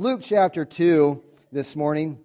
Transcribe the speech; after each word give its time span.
Luke 0.00 0.22
chapter 0.22 0.64
2 0.64 1.22
this 1.52 1.76
morning. 1.76 2.18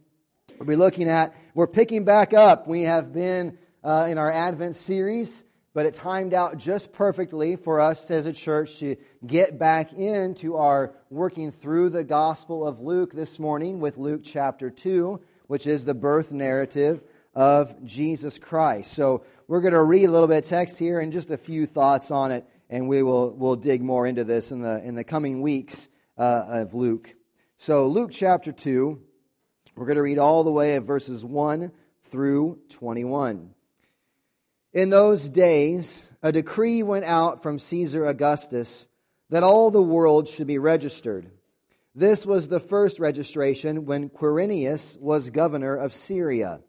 We'll 0.57 0.65
be 0.65 0.77
looking 0.77 1.09
at, 1.09 1.35
we're 1.53 1.67
picking 1.67 2.05
back 2.05 2.33
up. 2.33 2.69
We 2.69 2.83
have 2.83 3.11
been 3.11 3.57
uh, 3.83 4.07
in 4.09 4.17
our 4.17 4.31
Advent 4.31 4.77
series, 4.77 5.43
but 5.73 5.85
it 5.85 5.93
timed 5.93 6.33
out 6.33 6.57
just 6.57 6.93
perfectly 6.93 7.57
for 7.57 7.81
us 7.81 8.09
as 8.11 8.27
a 8.27 8.31
church 8.31 8.79
to 8.79 8.95
get 9.27 9.59
back 9.59 9.91
into 9.91 10.55
our 10.55 10.93
working 11.09 11.51
through 11.51 11.89
the 11.89 12.05
Gospel 12.05 12.65
of 12.65 12.79
Luke 12.79 13.11
this 13.11 13.39
morning 13.39 13.81
with 13.81 13.97
Luke 13.97 14.21
chapter 14.23 14.69
2, 14.69 15.19
which 15.47 15.67
is 15.67 15.83
the 15.83 15.93
birth 15.93 16.31
narrative 16.31 17.03
of 17.33 17.83
Jesus 17.83 18.39
Christ. 18.39 18.93
So 18.93 19.25
we're 19.49 19.59
going 19.59 19.73
to 19.73 19.83
read 19.83 20.05
a 20.05 20.11
little 20.13 20.29
bit 20.29 20.45
of 20.45 20.49
text 20.49 20.79
here 20.79 21.01
and 21.01 21.11
just 21.11 21.29
a 21.29 21.35
few 21.35 21.65
thoughts 21.65 22.09
on 22.09 22.31
it, 22.31 22.45
and 22.69 22.87
we 22.87 23.03
will 23.03 23.31
we'll 23.31 23.57
dig 23.57 23.81
more 23.81 24.07
into 24.07 24.23
this 24.23 24.53
in 24.53 24.61
the, 24.61 24.81
in 24.81 24.95
the 24.95 25.03
coming 25.03 25.41
weeks 25.41 25.89
uh, 26.17 26.45
of 26.47 26.73
Luke. 26.73 27.13
So, 27.65 27.87
Luke 27.87 28.11
chapter 28.13 28.51
2, 28.51 29.01
we're 29.75 29.87
going 29.87 29.95
to 29.95 30.03
read 30.03 30.19
all 30.19 30.43
the 30.43 30.51
way 30.51 30.75
of 30.75 30.85
verses 30.85 31.25
1 31.25 31.71
through 32.03 32.59
21. 32.69 33.55
In 34.71 34.91
those 34.91 35.31
days, 35.31 36.11
a 36.21 36.31
decree 36.31 36.83
went 36.83 37.05
out 37.05 37.41
from 37.41 37.57
Caesar 37.57 38.05
Augustus 38.05 38.87
that 39.31 39.41
all 39.41 39.71
the 39.71 39.81
world 39.81 40.27
should 40.27 40.45
be 40.45 40.59
registered. 40.59 41.31
This 41.95 42.23
was 42.23 42.49
the 42.49 42.59
first 42.59 42.99
registration 42.99 43.87
when 43.87 44.09
Quirinius 44.09 44.99
was 44.99 45.31
governor 45.31 45.75
of 45.75 45.91
Syria. 45.91 46.61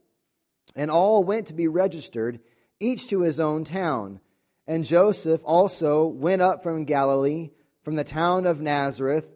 And 0.75 0.91
all 0.91 1.23
went 1.23 1.47
to 1.49 1.53
be 1.53 1.69
registered, 1.69 2.41
each 2.81 3.07
to 3.11 3.21
his 3.21 3.39
own 3.39 3.65
town. 3.65 4.21
And 4.67 4.83
Joseph 4.83 5.43
also 5.45 6.07
went 6.07 6.41
up 6.41 6.63
from 6.63 6.87
Galilee, 6.87 7.51
from 7.83 7.97
the 7.97 8.03
town 8.03 8.47
of 8.47 8.63
Nazareth 8.63 9.36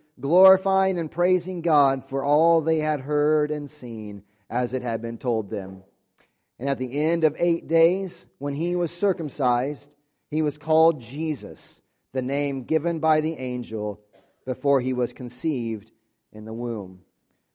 glorifying 0.21 0.97
and 0.97 1.11
praising 1.11 1.61
God 1.61 2.05
for 2.05 2.23
all 2.23 2.61
they 2.61 2.77
had 2.77 3.01
heard 3.01 3.51
and 3.51 3.69
seen 3.69 4.23
as 4.49 4.73
it 4.73 4.81
had 4.81 5.01
been 5.01 5.17
told 5.17 5.49
them. 5.49 5.83
And 6.59 6.69
at 6.69 6.77
the 6.77 7.01
end 7.01 7.23
of 7.23 7.35
eight 7.39 7.67
days, 7.67 8.27
when 8.37 8.53
he 8.53 8.75
was 8.75 8.95
circumcised, 8.95 9.95
he 10.29 10.41
was 10.41 10.57
called 10.57 11.01
Jesus, 11.01 11.81
the 12.13 12.21
name 12.21 12.63
given 12.63 12.99
by 12.99 13.19
the 13.19 13.33
angel 13.33 13.99
before 14.45 14.79
he 14.79 14.93
was 14.93 15.11
conceived 15.11 15.91
in 16.31 16.45
the 16.45 16.53
womb. 16.53 17.01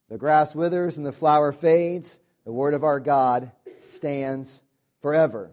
The 0.09 0.19
grass 0.19 0.55
withers 0.55 0.99
and 0.99 1.07
the 1.07 1.13
flower 1.13 1.53
fades. 1.53 2.19
The 2.45 2.53
word 2.53 2.75
of 2.75 2.85
our 2.85 3.01
God 3.01 3.53
stands 3.81 4.63
forever. 5.01 5.53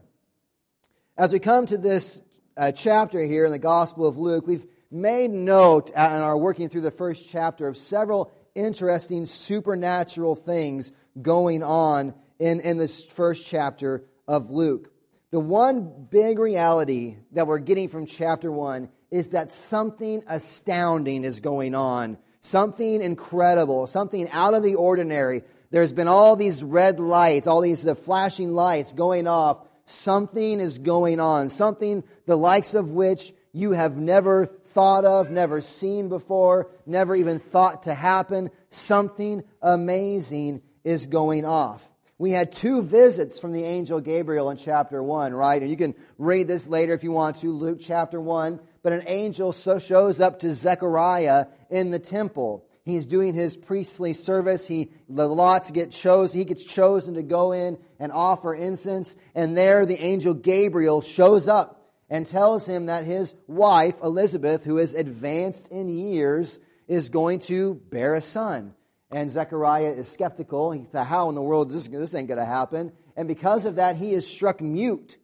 As 1.17 1.31
we 1.31 1.39
come 1.39 1.65
to 1.67 1.77
this 1.77 2.21
uh, 2.57 2.71
chapter 2.71 3.23
here 3.23 3.45
in 3.45 3.51
the 3.51 3.59
Gospel 3.59 4.07
of 4.07 4.17
Luke, 4.17 4.47
we've 4.47 4.65
made 4.93 5.31
note 5.31 5.91
uh, 5.95 6.01
in 6.15 6.21
our 6.21 6.37
working 6.37 6.69
through 6.69 6.81
the 6.81 6.91
first 6.91 7.27
chapter 7.27 7.67
of 7.67 7.75
several 7.75 8.31
interesting 8.55 9.25
supernatural 9.25 10.35
things 10.35 10.91
going 11.19 11.63
on 11.63 12.13
in, 12.39 12.59
in 12.59 12.77
this 12.77 13.05
first 13.05 13.45
chapter 13.45 14.03
of 14.27 14.51
Luke. 14.51 14.91
The 15.31 15.39
one 15.39 16.07
big 16.11 16.37
reality 16.37 17.17
that 17.31 17.47
we're 17.47 17.57
getting 17.57 17.89
from 17.89 18.05
chapter 18.05 18.51
1 18.51 18.87
is 19.09 19.29
that 19.29 19.51
something 19.51 20.23
astounding 20.27 21.23
is 21.23 21.39
going 21.39 21.73
on, 21.73 22.17
something 22.41 23.01
incredible, 23.01 23.87
something 23.87 24.29
out 24.29 24.53
of 24.53 24.61
the 24.61 24.75
ordinary. 24.75 25.41
There's 25.71 25.91
been 25.91 26.07
all 26.07 26.35
these 26.35 26.63
red 26.63 26.99
lights, 26.99 27.47
all 27.47 27.61
these 27.61 27.81
the 27.81 27.95
flashing 27.95 28.53
lights 28.53 28.93
going 28.93 29.27
off. 29.27 29.67
Something 29.85 30.59
is 30.59 30.79
going 30.79 31.19
on, 31.19 31.49
something 31.49 32.03
the 32.25 32.37
likes 32.37 32.73
of 32.73 32.91
which 32.91 33.33
you 33.53 33.71
have 33.71 33.97
never 33.97 34.47
thought 34.47 35.05
of, 35.05 35.29
never 35.29 35.61
seen 35.61 36.09
before, 36.09 36.71
never 36.87 37.15
even 37.15 37.37
thought 37.37 37.83
to 37.83 37.93
happen. 37.93 38.49
Something 38.69 39.43
amazing 39.61 40.63
is 40.83 41.05
going 41.05 41.45
off. 41.45 41.87
We 42.17 42.31
had 42.31 42.51
two 42.51 42.81
visits 42.81 43.37
from 43.37 43.51
the 43.51 43.63
angel 43.63 44.01
Gabriel 44.01 44.49
in 44.49 44.57
chapter 44.57 45.03
1, 45.03 45.33
right? 45.33 45.61
And 45.61 45.69
you 45.69 45.77
can 45.77 45.93
read 46.17 46.47
this 46.47 46.67
later 46.67 46.93
if 46.93 47.03
you 47.03 47.11
want 47.11 47.37
to, 47.37 47.51
Luke 47.51 47.79
chapter 47.79 48.19
1. 48.19 48.59
But 48.81 48.93
an 48.93 49.03
angel 49.07 49.53
so 49.53 49.77
shows 49.77 50.19
up 50.19 50.39
to 50.39 50.51
Zechariah 50.51 51.45
in 51.69 51.91
the 51.91 51.99
temple. 51.99 52.65
He's 52.85 53.05
doing 53.05 53.33
his 53.33 53.55
priestly 53.55 54.13
service. 54.13 54.67
He, 54.67 54.91
the 55.07 55.27
lots 55.27 55.71
get 55.71 55.91
chosen. 55.91 56.39
He 56.39 56.45
gets 56.45 56.63
chosen 56.63 57.13
to 57.13 57.23
go 57.23 57.51
in 57.51 57.77
and 57.99 58.11
offer 58.11 58.53
incense. 58.53 59.15
And 59.35 59.55
there 59.55 59.85
the 59.85 60.03
angel 60.03 60.33
Gabriel 60.33 61.01
shows 61.01 61.47
up 61.47 61.82
and 62.09 62.25
tells 62.25 62.67
him 62.67 62.87
that 62.87 63.05
his 63.05 63.35
wife, 63.47 63.95
Elizabeth, 64.03 64.63
who 64.63 64.77
is 64.77 64.93
advanced 64.93 65.69
in 65.69 65.87
years, 65.87 66.59
is 66.87 67.09
going 67.09 67.39
to 67.39 67.75
bear 67.89 68.15
a 68.15 68.21
son. 68.21 68.73
And 69.11 69.29
Zechariah 69.29 69.91
is 69.91 70.09
skeptical. 70.09 70.71
He 70.71 70.83
thought, 70.83 71.07
How 71.07 71.29
in 71.29 71.35
the 71.35 71.41
world 71.41 71.69
is 71.71 71.87
this, 71.87 71.99
this 71.99 72.15
ain't 72.15 72.27
going 72.27 72.39
to 72.39 72.45
happen? 72.45 72.91
And 73.15 73.27
because 73.27 73.65
of 73.65 73.75
that, 73.75 73.97
he 73.97 74.13
is 74.13 74.27
struck 74.27 74.59
mute 74.59 75.17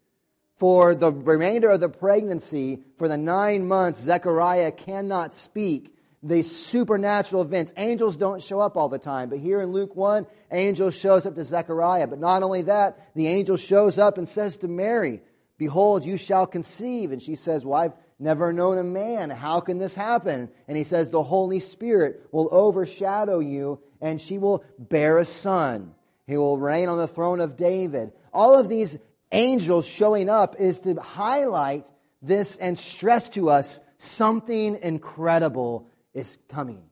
for 0.58 0.94
the 0.94 1.12
remainder 1.12 1.72
of 1.72 1.80
the 1.80 1.90
pregnancy. 1.90 2.84
For 2.98 3.08
the 3.08 3.18
nine 3.18 3.68
months, 3.68 4.00
Zechariah 4.00 4.72
cannot 4.72 5.34
speak. 5.34 5.96
The 6.22 6.44
supernatural 6.44 7.42
events. 7.42 7.74
Angels 7.78 8.18
don't 8.18 8.44
show 8.44 8.60
up 8.60 8.76
all 8.76 8.90
the 8.90 9.00
time. 9.00 9.30
But 9.30 9.40
here 9.40 9.62
in 9.62 9.72
Luke 9.72 9.96
1, 9.96 10.28
angel 10.52 10.92
shows 10.92 11.26
up 11.26 11.36
to 11.36 11.44
Zechariah. 11.44 12.08
But 12.08 12.20
not 12.20 12.44
only 12.44 12.64
that, 12.64 13.12
the 13.16 13.28
angel 13.28 13.56
shows 13.56 13.98
up 13.98 14.18
and 14.18 14.28
says 14.28 14.58
to 14.58 14.68
Mary, 14.68 15.22
Behold, 15.60 16.06
you 16.06 16.18
shall 16.18 16.48
conceive. 16.48 17.12
And 17.12 17.22
she 17.22 17.36
says, 17.36 17.64
Well, 17.64 17.80
I've 17.80 17.96
never 18.18 18.52
known 18.52 18.80
a 18.80 18.84
man. 18.84 19.30
How 19.30 19.60
can 19.60 19.78
this 19.78 19.94
happen? 19.94 20.50
And 20.68 20.78
he 20.78 20.84
says, 20.84 21.12
The 21.12 21.22
Holy 21.22 21.60
Spirit 21.60 22.28
will 22.32 22.50
overshadow 22.52 23.40
you, 23.40 23.80
and 24.02 24.20
she 24.20 24.40
will 24.40 24.64
bear 24.80 25.20
a 25.20 25.26
son. 25.26 25.94
He 26.26 26.38
will 26.38 26.58
reign 26.58 26.90
on 26.90 26.98
the 26.98 27.08
throne 27.08 27.42
of 27.42 27.58
David. 27.58 28.14
All 28.34 28.58
of 28.58 28.70
these 28.70 28.98
angels 29.32 29.86
showing 29.86 30.30
up 30.30 30.56
is 30.58 30.80
to 30.82 30.96
highlight 30.96 31.92
this 32.22 32.58
and 32.58 32.78
stress 32.78 33.30
to 33.30 33.50
us 33.50 33.82
something 33.98 34.80
incredible 34.82 35.90
is 36.14 36.40
coming. 36.48 36.84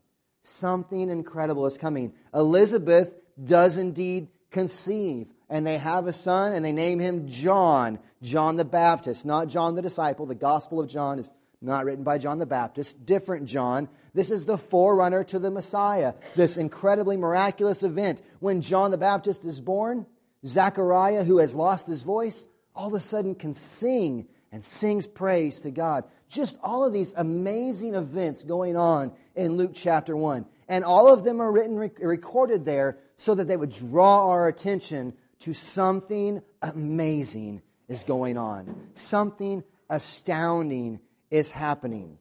Something 0.43 1.09
incredible 1.09 1.65
is 1.65 1.77
coming. 1.77 2.13
Elizabeth 2.33 3.15
does 3.41 3.77
indeed 3.77 4.27
conceive, 4.51 5.31
and 5.49 5.65
they 5.65 5.77
have 5.77 6.07
a 6.07 6.13
son, 6.13 6.53
and 6.53 6.63
they 6.63 6.73
name 6.73 6.99
him 6.99 7.27
John, 7.27 7.99
John 8.21 8.57
the 8.57 8.65
Baptist, 8.65 9.25
not 9.25 9.47
John 9.47 9.75
the 9.75 9.81
disciple. 9.81 10.25
The 10.25 10.35
Gospel 10.35 10.79
of 10.79 10.89
John 10.89 11.19
is 11.19 11.31
not 11.61 11.85
written 11.85 12.03
by 12.03 12.17
John 12.17 12.39
the 12.39 12.45
Baptist, 12.45 13.05
different 13.05 13.45
John. 13.45 13.89
This 14.13 14.29
is 14.29 14.45
the 14.45 14.57
forerunner 14.57 15.23
to 15.25 15.39
the 15.39 15.51
Messiah, 15.51 16.13
this 16.35 16.57
incredibly 16.57 17.17
miraculous 17.17 17.83
event. 17.83 18.21
When 18.39 18.61
John 18.61 18.91
the 18.91 18.97
Baptist 18.97 19.45
is 19.45 19.61
born, 19.61 20.05
Zechariah, 20.45 21.23
who 21.23 21.39
has 21.39 21.55
lost 21.55 21.87
his 21.87 22.03
voice, 22.03 22.47
all 22.75 22.89
of 22.89 22.93
a 22.93 22.99
sudden 22.99 23.35
can 23.35 23.53
sing 23.53 24.27
and 24.51 24.63
sings 24.63 25.07
praise 25.07 25.59
to 25.61 25.71
God. 25.71 26.03
Just 26.29 26.57
all 26.61 26.85
of 26.85 26.93
these 26.93 27.13
amazing 27.15 27.95
events 27.95 28.43
going 28.43 28.77
on 28.77 29.11
in 29.35 29.57
Luke 29.57 29.71
chapter 29.73 30.15
1. 30.15 30.45
And 30.67 30.83
all 30.83 31.11
of 31.11 31.23
them 31.23 31.41
are 31.41 31.51
written, 31.51 31.77
recorded 31.77 32.65
there 32.65 32.97
so 33.15 33.33
that 33.33 33.47
they 33.47 33.57
would 33.57 33.71
draw 33.71 34.29
our 34.29 34.47
attention 34.47 35.13
to 35.39 35.53
something 35.53 36.41
amazing 36.61 37.61
is 37.87 38.03
going 38.03 38.37
on. 38.37 38.89
Something 38.93 39.63
astounding 39.89 40.99
is 41.29 41.51
happening. 41.51 42.17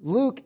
Luke, 0.00 0.42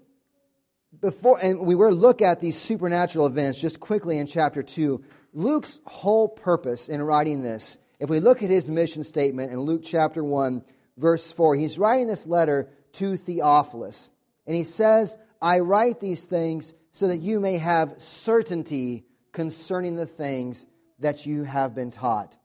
before, 1.01 1.39
and 1.43 1.61
we 1.61 1.75
were 1.75 1.93
look 1.93 2.23
at 2.23 2.41
these 2.41 2.59
supernatural 2.59 3.27
events 3.27 3.61
just 3.61 3.81
quickly 3.81 4.19
in 4.19 4.27
chapter 4.27 4.63
2. 4.63 5.03
Luke's 5.35 5.81
whole 5.87 6.29
purpose 6.29 6.89
in 6.89 7.03
writing 7.03 7.43
this, 7.43 7.79
if 7.99 8.11
we 8.11 8.21
look 8.21 8.43
at 8.43 8.51
his 8.51 8.69
mission 8.69 9.05
statement 9.05 9.53
in 9.53 9.61
Luke 9.61 9.83
chapter 9.85 10.25
1, 10.25 10.65
verse 10.97 11.31
4, 11.33 11.55
he's 11.55 11.79
writing 11.79 12.09
this 12.09 12.27
letter 12.27 12.69
to 12.95 13.17
Theophilus. 13.17 14.11
And 14.47 14.57
he 14.57 14.65
says, 14.65 15.17
I 15.41 15.61
write 15.61 16.01
these 16.01 16.25
things 16.25 16.75
so 16.91 17.09
that 17.09 17.19
you 17.19 17.41
may 17.41 17.59
have 17.59 17.95
certainty 17.99 19.05
concerning 19.33 19.97
the 19.97 20.07
things 20.07 20.67
that 21.03 21.27
you 21.27 21.45
have 21.45 21.75
been 21.75 21.91
taught. 21.91 22.37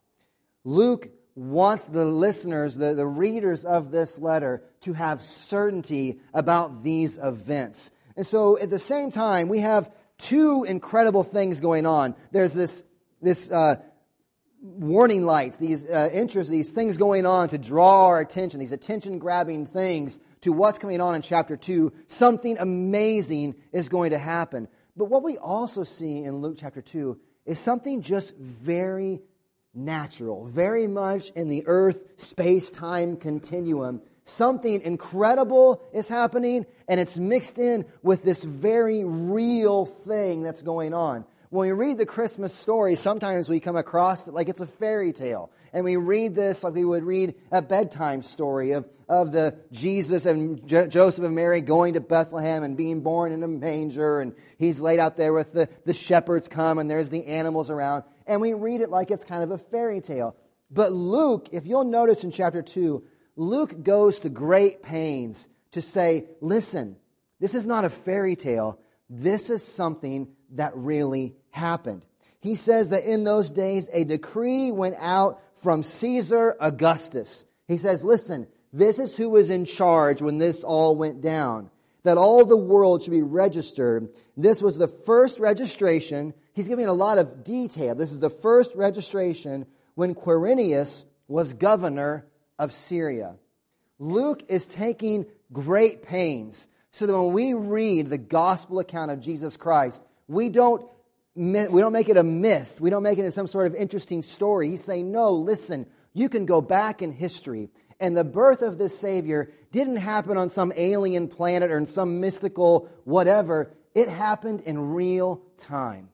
Luke 0.64 1.10
wants 1.36 1.86
the 1.86 2.06
listeners, 2.06 2.76
the, 2.76 2.94
the 2.94 3.06
readers 3.06 3.64
of 3.64 3.92
this 3.92 4.20
letter, 4.20 4.64
to 4.82 4.94
have 4.94 5.22
certainty 5.22 6.20
about 6.34 6.84
these 6.84 7.18
events. 7.18 7.92
And 8.16 8.26
so 8.26 8.58
at 8.60 8.70
the 8.70 8.80
same 8.80 9.12
time, 9.12 9.48
we 9.48 9.60
have 9.60 9.92
two 10.18 10.64
incredible 10.64 11.24
things 11.24 11.62
going 11.62 11.86
on. 11.86 12.16
There's 12.32 12.56
this, 12.56 12.84
this 13.22 13.52
uh, 13.52 13.76
warning 14.62 15.24
lights, 15.24 15.58
these 15.58 15.86
uh, 15.86 16.10
interests, 16.12 16.50
these 16.50 16.74
things 16.74 16.98
going 16.98 17.26
on 17.26 17.50
to 17.50 17.60
draw 17.60 18.08
our 18.08 18.20
attention, 18.20 18.60
these 18.60 18.72
attention 18.72 19.20
grabbing 19.20 19.68
things 19.68 20.20
to 20.42 20.52
what's 20.52 20.80
coming 20.80 21.02
on 21.02 21.14
in 21.14 21.22
chapter 21.22 21.56
2. 21.56 21.94
Something 22.08 22.58
amazing 22.58 23.56
is 23.72 23.90
going 23.90 24.12
to 24.12 24.18
happen. 24.18 24.68
But 24.96 25.06
what 25.06 25.24
we 25.24 25.38
also 25.38 25.84
see 25.84 26.24
in 26.24 26.42
Luke 26.42 26.58
chapter 26.60 26.82
2 26.82 27.20
is 27.48 27.60
something 27.60 28.02
just 28.02 28.38
very 28.38 29.22
natural, 29.74 30.46
very 30.46 30.86
much 30.86 31.32
in 31.32 31.48
the 31.48 31.64
earth 31.66 32.04
space 32.18 32.70
time 32.70 33.16
continuum. 33.16 34.02
Something 34.26 34.82
incredible 34.82 35.82
is 35.94 36.10
happening, 36.10 36.66
and 36.90 37.00
it's 37.00 37.18
mixed 37.18 37.58
in 37.58 37.86
with 38.04 38.24
this 38.24 38.44
very 38.44 39.06
real 39.06 39.86
thing 39.86 40.44
that's 40.44 40.62
going 40.62 40.94
on. 40.94 41.26
When 41.50 41.68
we 41.68 41.72
read 41.72 41.98
the 41.98 42.06
Christmas 42.06 42.54
story, 42.54 42.96
sometimes 42.96 43.50
we 43.50 43.60
come 43.60 43.76
across 43.76 44.28
it 44.28 44.34
like 44.34 44.50
it's 44.50 44.62
a 44.62 44.68
fairy 44.68 45.14
tale. 45.14 45.52
And 45.72 45.86
we 45.86 45.96
read 45.96 46.36
this 46.36 46.64
like 46.64 46.74
we 46.74 46.84
would 46.84 47.04
read 47.04 47.36
a 47.52 47.62
bedtime 47.62 48.22
story 48.22 48.72
of, 48.72 48.88
of 49.08 49.32
the 49.32 49.58
Jesus 49.72 50.26
and 50.26 50.68
Jo- 50.68 50.88
Joseph 50.88 51.24
and 51.24 51.36
Mary 51.36 51.62
going 51.62 51.94
to 51.94 52.02
Bethlehem 52.02 52.64
and 52.64 52.76
being 52.76 53.02
born 53.02 53.32
in 53.32 53.44
a 53.44 53.48
manger. 53.48 54.20
And 54.20 54.34
he's 54.58 54.82
laid 54.82 55.00
out 55.00 55.16
there 55.16 55.34
with 55.34 55.54
the, 55.54 55.70
the 55.86 55.94
shepherds 55.94 56.48
come 56.48 56.80
and 56.80 56.90
there's 56.90 57.10
the 57.10 57.26
animals 57.26 57.70
around 57.70 58.04
and 58.28 58.42
we 58.42 58.54
read 58.54 58.82
it 58.82 58.90
like 58.90 59.10
it's 59.10 59.24
kind 59.24 59.42
of 59.42 59.52
a 59.52 59.58
fairy 59.58 60.02
tale. 60.02 60.36
But 60.70 60.92
Luke, 60.92 61.48
if 61.54 61.66
you'll 61.66 61.86
notice 61.86 62.24
in 62.24 62.32
chapter 62.32 62.62
2, 62.62 63.04
Luke 63.38 63.84
goes 63.84 64.20
to 64.20 64.30
great 64.30 64.84
pains 64.84 65.48
to 65.72 65.82
say, 65.82 66.26
listen, 66.42 66.98
this 67.40 67.56
is 67.56 67.66
not 67.66 67.86
a 67.86 67.90
fairy 67.90 68.36
tale. 68.36 68.80
This 69.10 69.50
is 69.50 69.64
something 69.64 70.28
that 70.52 70.76
really 70.76 71.36
happened. 71.52 72.06
He 72.40 72.56
says 72.56 72.90
that 72.92 73.04
in 73.04 73.24
those 73.24 73.52
days 73.52 73.90
a 73.92 74.04
decree 74.04 74.72
went 74.72 74.96
out 75.00 75.42
from 75.62 75.84
Caesar 75.84 76.56
Augustus. 76.60 77.46
He 77.68 77.78
says, 77.78 78.04
listen, 78.04 78.48
this 78.72 79.00
is 79.00 79.18
who 79.18 79.30
was 79.30 79.50
in 79.50 79.66
charge 79.66 80.22
when 80.22 80.38
this 80.38 80.64
all 80.64 80.96
went 80.96 81.22
down. 81.22 81.70
That 82.04 82.18
all 82.18 82.46
the 82.46 82.56
world 82.56 83.04
should 83.04 83.12
be 83.12 83.22
registered. 83.22 84.10
This 84.38 84.62
was 84.62 84.78
the 84.78 84.88
first 84.88 85.40
registration 85.40 86.34
he's 86.54 86.68
giving 86.68 86.86
a 86.86 86.94
lot 86.94 87.18
of 87.18 87.44
detail. 87.44 87.96
This 87.96 88.12
is 88.12 88.20
the 88.20 88.30
first 88.30 88.76
registration 88.76 89.66
when 89.96 90.16
Quirinius 90.16 91.06
was 91.28 91.54
governor 91.54 92.26
of 92.58 92.72
Syria. 92.72 93.36
Luke 94.00 94.44
is 94.48 94.68
taking 94.68 95.26
great 95.52 96.04
pains 96.04 96.68
so 96.92 97.06
that 97.06 97.14
when 97.14 97.34
we 97.34 97.54
read 97.54 98.10
the 98.10 98.18
gospel 98.18 98.80
account 98.80 99.12
of 99.12 99.20
Jesus 99.20 99.58
Christ, 99.58 100.04
we 100.28 100.50
don't, 100.50 100.88
we 101.36 101.54
don't 101.54 101.94
make 101.94 102.10
it 102.10 102.18
a 102.18 102.24
myth. 102.24 102.80
We 102.82 102.90
don't 102.90 103.04
make 103.04 103.20
it 103.20 103.32
some 103.34 103.48
sort 103.48 103.68
of 103.68 103.76
interesting 103.76 104.22
story. 104.22 104.70
He's 104.70 104.84
saying, 104.84 105.12
no, 105.12 105.32
listen, 105.32 105.86
you 106.14 106.30
can 106.30 106.46
go 106.46 106.62
back 106.62 107.02
in 107.02 107.12
history. 107.12 107.70
And 108.00 108.16
the 108.16 108.24
birth 108.24 108.62
of 108.62 108.78
this 108.78 108.98
Savior 108.98 109.52
didn't 109.72 109.98
happen 109.98 110.38
on 110.38 110.50
some 110.50 110.72
alien 110.76 111.28
planet 111.28 111.72
or 111.72 111.78
in 111.78 111.86
some 111.86 112.20
mystical 112.20 112.90
whatever. 113.06 113.72
It 113.96 114.10
happened 114.10 114.62
in 114.62 114.94
real 114.94 115.42
time 115.58 116.10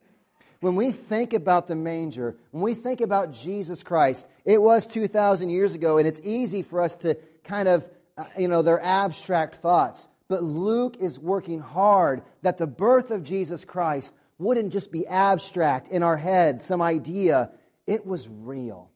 when 0.64 0.76
we 0.76 0.92
think 0.92 1.34
about 1.34 1.68
the 1.68 1.76
manger, 1.76 2.38
when 2.52 2.64
we 2.64 2.74
think 2.74 3.02
about 3.02 3.34
Jesus 3.34 3.84
Christ, 3.84 4.30
it 4.46 4.62
was 4.62 4.88
2,000 4.88 5.50
years 5.50 5.76
ago, 5.76 5.98
and 5.98 6.08
it's 6.08 6.22
easy 6.24 6.62
for 6.62 6.82
us 6.82 6.96
to 6.96 7.18
kind 7.44 7.68
of, 7.68 7.90
uh, 8.18 8.24
you 8.38 8.48
know, 8.48 8.62
they're 8.62 8.82
abstract 8.82 9.58
thoughts. 9.58 10.08
But 10.28 10.44
Luke 10.44 10.98
is 11.00 11.20
working 11.20 11.60
hard 11.60 12.24
that 12.42 12.58
the 12.58 12.68
birth 12.68 13.12
of 13.12 13.24
Jesus 13.24 13.66
Christ 13.66 14.14
wouldn't 14.38 14.74
just 14.74 14.92
be 14.92 15.06
abstract 15.08 15.90
in 15.90 16.04
our 16.04 16.18
heads, 16.18 16.64
some 16.64 16.82
idea. 16.82 17.52
It 17.86 18.06
was 18.06 18.30
real. 18.30 18.92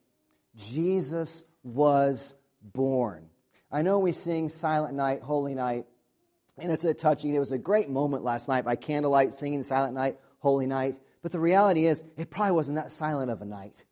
Jesus 0.56 1.44
was 1.62 2.34
born. 2.62 3.28
I 3.70 3.82
know 3.82 3.98
we 3.98 4.12
sing 4.12 4.48
Silent 4.48 4.94
Night, 4.94 5.22
Holy 5.22 5.54
Night, 5.54 5.86
and 6.56 6.72
it's 6.72 6.84
a 6.84 6.94
touching. 6.94 7.34
It 7.34 7.38
was 7.38 7.52
a 7.52 7.58
great 7.58 7.88
moment 7.88 8.24
last 8.24 8.48
night 8.48 8.64
by 8.64 8.76
candlelight 8.76 9.32
singing 9.32 9.62
Silent 9.62 9.94
Night, 9.94 10.18
Holy 10.40 10.66
Night. 10.66 10.98
But 11.22 11.32
the 11.32 11.40
reality 11.40 11.86
is, 11.86 12.04
it 12.16 12.30
probably 12.30 12.52
wasn't 12.52 12.76
that 12.76 12.90
silent 12.90 13.30
of 13.30 13.42
a 13.42 13.44
night. 13.44 13.84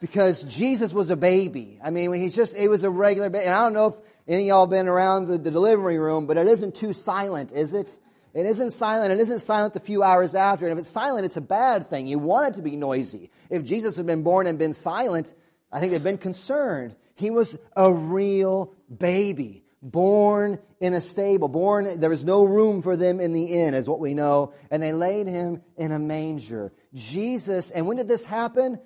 Because 0.00 0.42
Jesus 0.44 0.94
was 0.94 1.10
a 1.10 1.16
baby. 1.16 1.78
I 1.84 1.90
mean, 1.90 2.12
he's 2.14 2.34
just, 2.34 2.56
he 2.56 2.68
was 2.68 2.84
a 2.84 2.90
regular 2.90 3.28
baby. 3.28 3.44
And 3.44 3.54
I 3.54 3.64
don't 3.64 3.74
know 3.74 3.88
if 3.88 3.94
any 4.30 4.44
of 4.44 4.48
y'all 4.48 4.66
been 4.66 4.88
around 4.88 5.26
the, 5.26 5.38
the 5.38 5.50
delivery 5.50 5.98
room, 5.98 6.26
but 6.26 6.36
it 6.36 6.46
isn't 6.46 6.74
too 6.74 6.92
silent, 6.92 7.52
is 7.52 7.74
it? 7.74 7.98
It 8.32 8.46
isn't 8.46 8.70
silent. 8.70 9.12
It 9.12 9.18
isn't 9.18 9.40
silent 9.40 9.74
the 9.74 9.80
few 9.80 10.02
hours 10.02 10.34
after. 10.34 10.66
And 10.66 10.72
if 10.72 10.78
it's 10.78 10.88
silent, 10.88 11.24
it's 11.24 11.36
a 11.36 11.40
bad 11.40 11.86
thing. 11.86 12.06
You 12.06 12.18
want 12.18 12.48
it 12.48 12.54
to 12.54 12.62
be 12.62 12.76
noisy. 12.76 13.30
If 13.50 13.64
Jesus 13.64 13.96
had 13.96 14.06
been 14.06 14.22
born 14.22 14.46
and 14.46 14.58
been 14.58 14.72
silent, 14.72 15.34
I 15.72 15.80
think 15.80 15.92
they'd 15.92 16.04
been 16.04 16.16
concerned. 16.16 16.94
He 17.16 17.30
was 17.30 17.58
a 17.76 17.92
real 17.92 18.72
baby 18.96 19.64
born 19.82 20.58
in 20.80 20.94
a 20.94 21.00
stable, 21.00 21.48
born, 21.48 22.00
there 22.00 22.10
was 22.10 22.24
no 22.24 22.44
room 22.44 22.82
for 22.82 22.96
them 22.96 23.20
in 23.20 23.32
the 23.32 23.44
inn, 23.44 23.74
is 23.74 23.88
what 23.88 24.00
we 24.00 24.14
know, 24.14 24.52
and 24.70 24.82
they 24.82 24.92
laid 24.92 25.26
him 25.26 25.62
in 25.76 25.92
a 25.92 25.98
manger. 25.98 26.72
Jesus, 26.94 27.70
and 27.70 27.86
when 27.86 27.96
did 27.96 28.08
this 28.08 28.24
happen? 28.24 28.78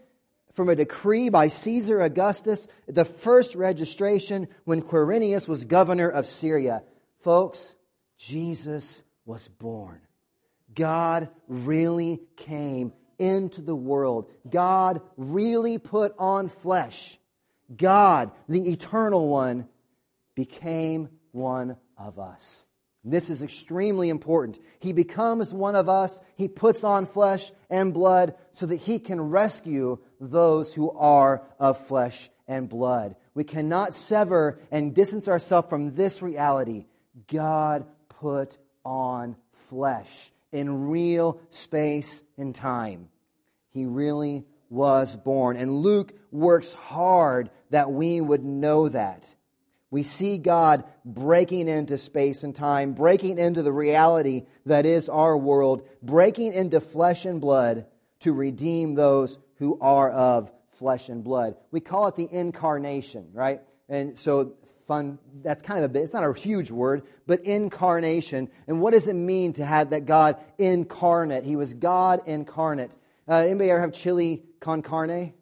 From 0.54 0.68
a 0.68 0.76
decree 0.76 1.28
by 1.28 1.48
Caesar 1.48 2.00
Augustus, 2.00 2.68
the 2.86 3.04
first 3.04 3.56
registration 3.56 4.48
when 4.64 4.82
Quirinius 4.82 5.48
was 5.48 5.64
governor 5.64 6.08
of 6.08 6.26
Syria. 6.26 6.84
Folks, 7.18 7.74
Jesus 8.16 9.02
was 9.24 9.48
born. 9.48 10.00
God 10.72 11.28
really 11.48 12.20
came 12.36 12.92
into 13.18 13.62
the 13.62 13.74
world. 13.74 14.30
God 14.48 15.00
really 15.16 15.78
put 15.78 16.14
on 16.18 16.48
flesh. 16.48 17.18
God, 17.74 18.30
the 18.48 18.70
eternal 18.70 19.28
one, 19.28 19.68
became 20.34 21.08
one 21.32 21.76
of 21.96 22.18
us. 22.18 22.66
This 23.04 23.28
is 23.28 23.42
extremely 23.42 24.08
important. 24.08 24.58
He 24.80 24.94
becomes 24.94 25.52
one 25.52 25.76
of 25.76 25.90
us. 25.90 26.22
He 26.36 26.48
puts 26.48 26.84
on 26.84 27.04
flesh 27.04 27.52
and 27.68 27.92
blood 27.92 28.34
so 28.52 28.64
that 28.66 28.76
he 28.76 28.98
can 28.98 29.20
rescue 29.20 29.98
those 30.18 30.72
who 30.72 30.90
are 30.92 31.42
of 31.60 31.78
flesh 31.78 32.30
and 32.48 32.68
blood. 32.68 33.16
We 33.34 33.44
cannot 33.44 33.94
sever 33.94 34.58
and 34.70 34.94
distance 34.94 35.28
ourselves 35.28 35.68
from 35.68 35.94
this 35.94 36.22
reality. 36.22 36.86
God 37.26 37.84
put 38.08 38.56
on 38.84 39.36
flesh 39.52 40.32
in 40.50 40.88
real 40.88 41.40
space 41.50 42.22
and 42.38 42.54
time. 42.54 43.08
He 43.70 43.84
really 43.84 44.46
was 44.70 45.16
born. 45.16 45.56
And 45.56 45.80
Luke 45.80 46.12
works 46.30 46.72
hard 46.72 47.50
that 47.70 47.92
we 47.92 48.20
would 48.20 48.44
know 48.44 48.88
that. 48.88 49.34
We 49.94 50.02
see 50.02 50.38
God 50.38 50.82
breaking 51.04 51.68
into 51.68 51.98
space 51.98 52.42
and 52.42 52.52
time, 52.52 52.94
breaking 52.94 53.38
into 53.38 53.62
the 53.62 53.70
reality 53.70 54.42
that 54.66 54.86
is 54.86 55.08
our 55.08 55.38
world, 55.38 55.88
breaking 56.02 56.52
into 56.52 56.80
flesh 56.80 57.24
and 57.24 57.40
blood 57.40 57.86
to 58.18 58.32
redeem 58.32 58.96
those 58.96 59.38
who 59.58 59.78
are 59.80 60.10
of 60.10 60.50
flesh 60.72 61.08
and 61.10 61.22
blood. 61.22 61.54
We 61.70 61.78
call 61.78 62.08
it 62.08 62.16
the 62.16 62.26
incarnation, 62.28 63.28
right? 63.32 63.60
And 63.88 64.18
so 64.18 64.56
fun 64.88 65.20
that's 65.44 65.62
kind 65.62 65.78
of 65.78 65.84
a 65.84 65.88
bit 65.92 66.02
it's 66.02 66.12
not 66.12 66.24
a 66.24 66.34
huge 66.34 66.72
word 66.72 67.02
but 67.28 67.38
incarnation. 67.42 68.48
And 68.66 68.80
what 68.80 68.94
does 68.94 69.06
it 69.06 69.14
mean 69.14 69.52
to 69.52 69.64
have 69.64 69.90
that 69.90 70.06
god 70.06 70.38
incarnate? 70.58 71.44
He 71.44 71.54
was 71.54 71.72
god 71.72 72.20
incarnate. 72.26 72.96
Uh, 73.28 73.34
anybody 73.34 73.70
ever 73.70 73.80
have 73.80 73.92
chili 73.92 74.42
con 74.58 74.82
carne? 74.82 75.34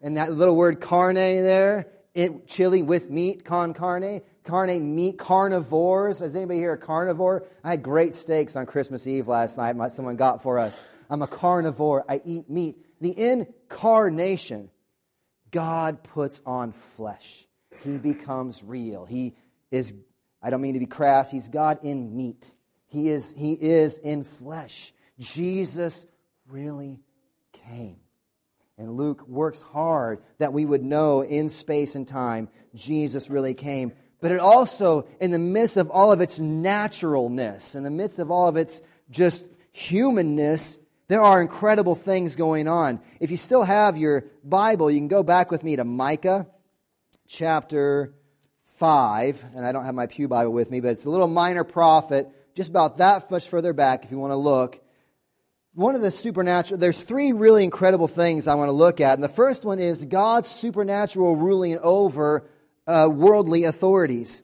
And 0.00 0.16
that 0.16 0.32
little 0.32 0.56
word 0.56 0.80
carne 0.80 1.16
there 1.16 1.86
it, 2.14 2.46
chili 2.46 2.82
with 2.82 3.10
meat 3.10 3.44
con 3.44 3.72
carne 3.74 4.20
carne 4.44 4.94
meat 4.96 5.18
carnivores 5.18 6.20
is 6.20 6.34
anybody 6.34 6.58
here 6.58 6.72
a 6.72 6.78
carnivore 6.78 7.46
i 7.62 7.70
had 7.70 7.82
great 7.82 8.14
steaks 8.14 8.56
on 8.56 8.66
christmas 8.66 9.06
eve 9.06 9.28
last 9.28 9.56
night 9.56 9.76
my, 9.76 9.88
someone 9.88 10.16
got 10.16 10.42
for 10.42 10.58
us 10.58 10.82
i'm 11.08 11.22
a 11.22 11.26
carnivore 11.26 12.04
i 12.08 12.20
eat 12.24 12.50
meat 12.50 12.76
the 13.00 13.16
incarnation 13.16 14.70
god 15.50 16.02
puts 16.02 16.42
on 16.44 16.72
flesh 16.72 17.46
he 17.84 17.98
becomes 17.98 18.62
real. 18.62 19.04
He 19.04 19.34
is, 19.70 19.94
I 20.42 20.50
don't 20.50 20.60
mean 20.60 20.74
to 20.74 20.80
be 20.80 20.86
crass, 20.86 21.30
he's 21.30 21.48
God 21.48 21.78
in 21.82 22.16
meat. 22.16 22.54
He 22.86 23.08
is, 23.08 23.34
he 23.36 23.52
is 23.52 23.98
in 23.98 24.24
flesh. 24.24 24.92
Jesus 25.18 26.06
really 26.48 27.00
came. 27.52 27.96
And 28.80 28.96
Luke 28.96 29.28
works 29.28 29.60
hard 29.60 30.22
that 30.38 30.54
we 30.54 30.64
would 30.64 30.82
know 30.82 31.20
in 31.20 31.50
space 31.50 31.96
and 31.96 32.08
time 32.08 32.48
Jesus 32.74 33.28
really 33.28 33.52
came. 33.52 33.92
But 34.22 34.32
it 34.32 34.40
also, 34.40 35.06
in 35.20 35.32
the 35.32 35.38
midst 35.38 35.76
of 35.76 35.90
all 35.90 36.12
of 36.12 36.22
its 36.22 36.38
naturalness, 36.38 37.74
in 37.74 37.82
the 37.82 37.90
midst 37.90 38.18
of 38.18 38.30
all 38.30 38.48
of 38.48 38.56
its 38.56 38.80
just 39.10 39.46
humanness, 39.72 40.78
there 41.08 41.20
are 41.20 41.42
incredible 41.42 41.94
things 41.94 42.36
going 42.36 42.68
on. 42.68 43.00
If 43.20 43.30
you 43.30 43.36
still 43.36 43.64
have 43.64 43.98
your 43.98 44.24
Bible, 44.42 44.90
you 44.90 44.98
can 44.98 45.08
go 45.08 45.22
back 45.22 45.50
with 45.50 45.62
me 45.62 45.76
to 45.76 45.84
Micah 45.84 46.46
chapter 47.28 48.14
5, 48.76 49.44
and 49.54 49.66
I 49.66 49.72
don't 49.72 49.84
have 49.84 49.94
my 49.94 50.06
Pew 50.06 50.26
Bible 50.26 50.52
with 50.52 50.70
me, 50.70 50.80
but 50.80 50.92
it's 50.92 51.04
a 51.04 51.10
little 51.10 51.28
minor 51.28 51.64
prophet, 51.64 52.30
just 52.54 52.70
about 52.70 52.96
that 52.96 53.30
much 53.30 53.46
further 53.46 53.74
back 53.74 54.06
if 54.06 54.10
you 54.10 54.18
want 54.18 54.32
to 54.32 54.36
look. 54.36 54.79
One 55.74 55.94
of 55.94 56.02
the 56.02 56.10
supernatural, 56.10 56.80
there's 56.80 57.02
three 57.02 57.32
really 57.32 57.62
incredible 57.62 58.08
things 58.08 58.48
I 58.48 58.56
want 58.56 58.68
to 58.68 58.72
look 58.72 59.00
at. 59.00 59.14
And 59.14 59.22
the 59.22 59.28
first 59.28 59.64
one 59.64 59.78
is 59.78 60.04
God's 60.04 60.50
supernatural 60.50 61.36
ruling 61.36 61.78
over 61.78 62.48
uh, 62.88 63.08
worldly 63.10 63.64
authorities. 63.64 64.42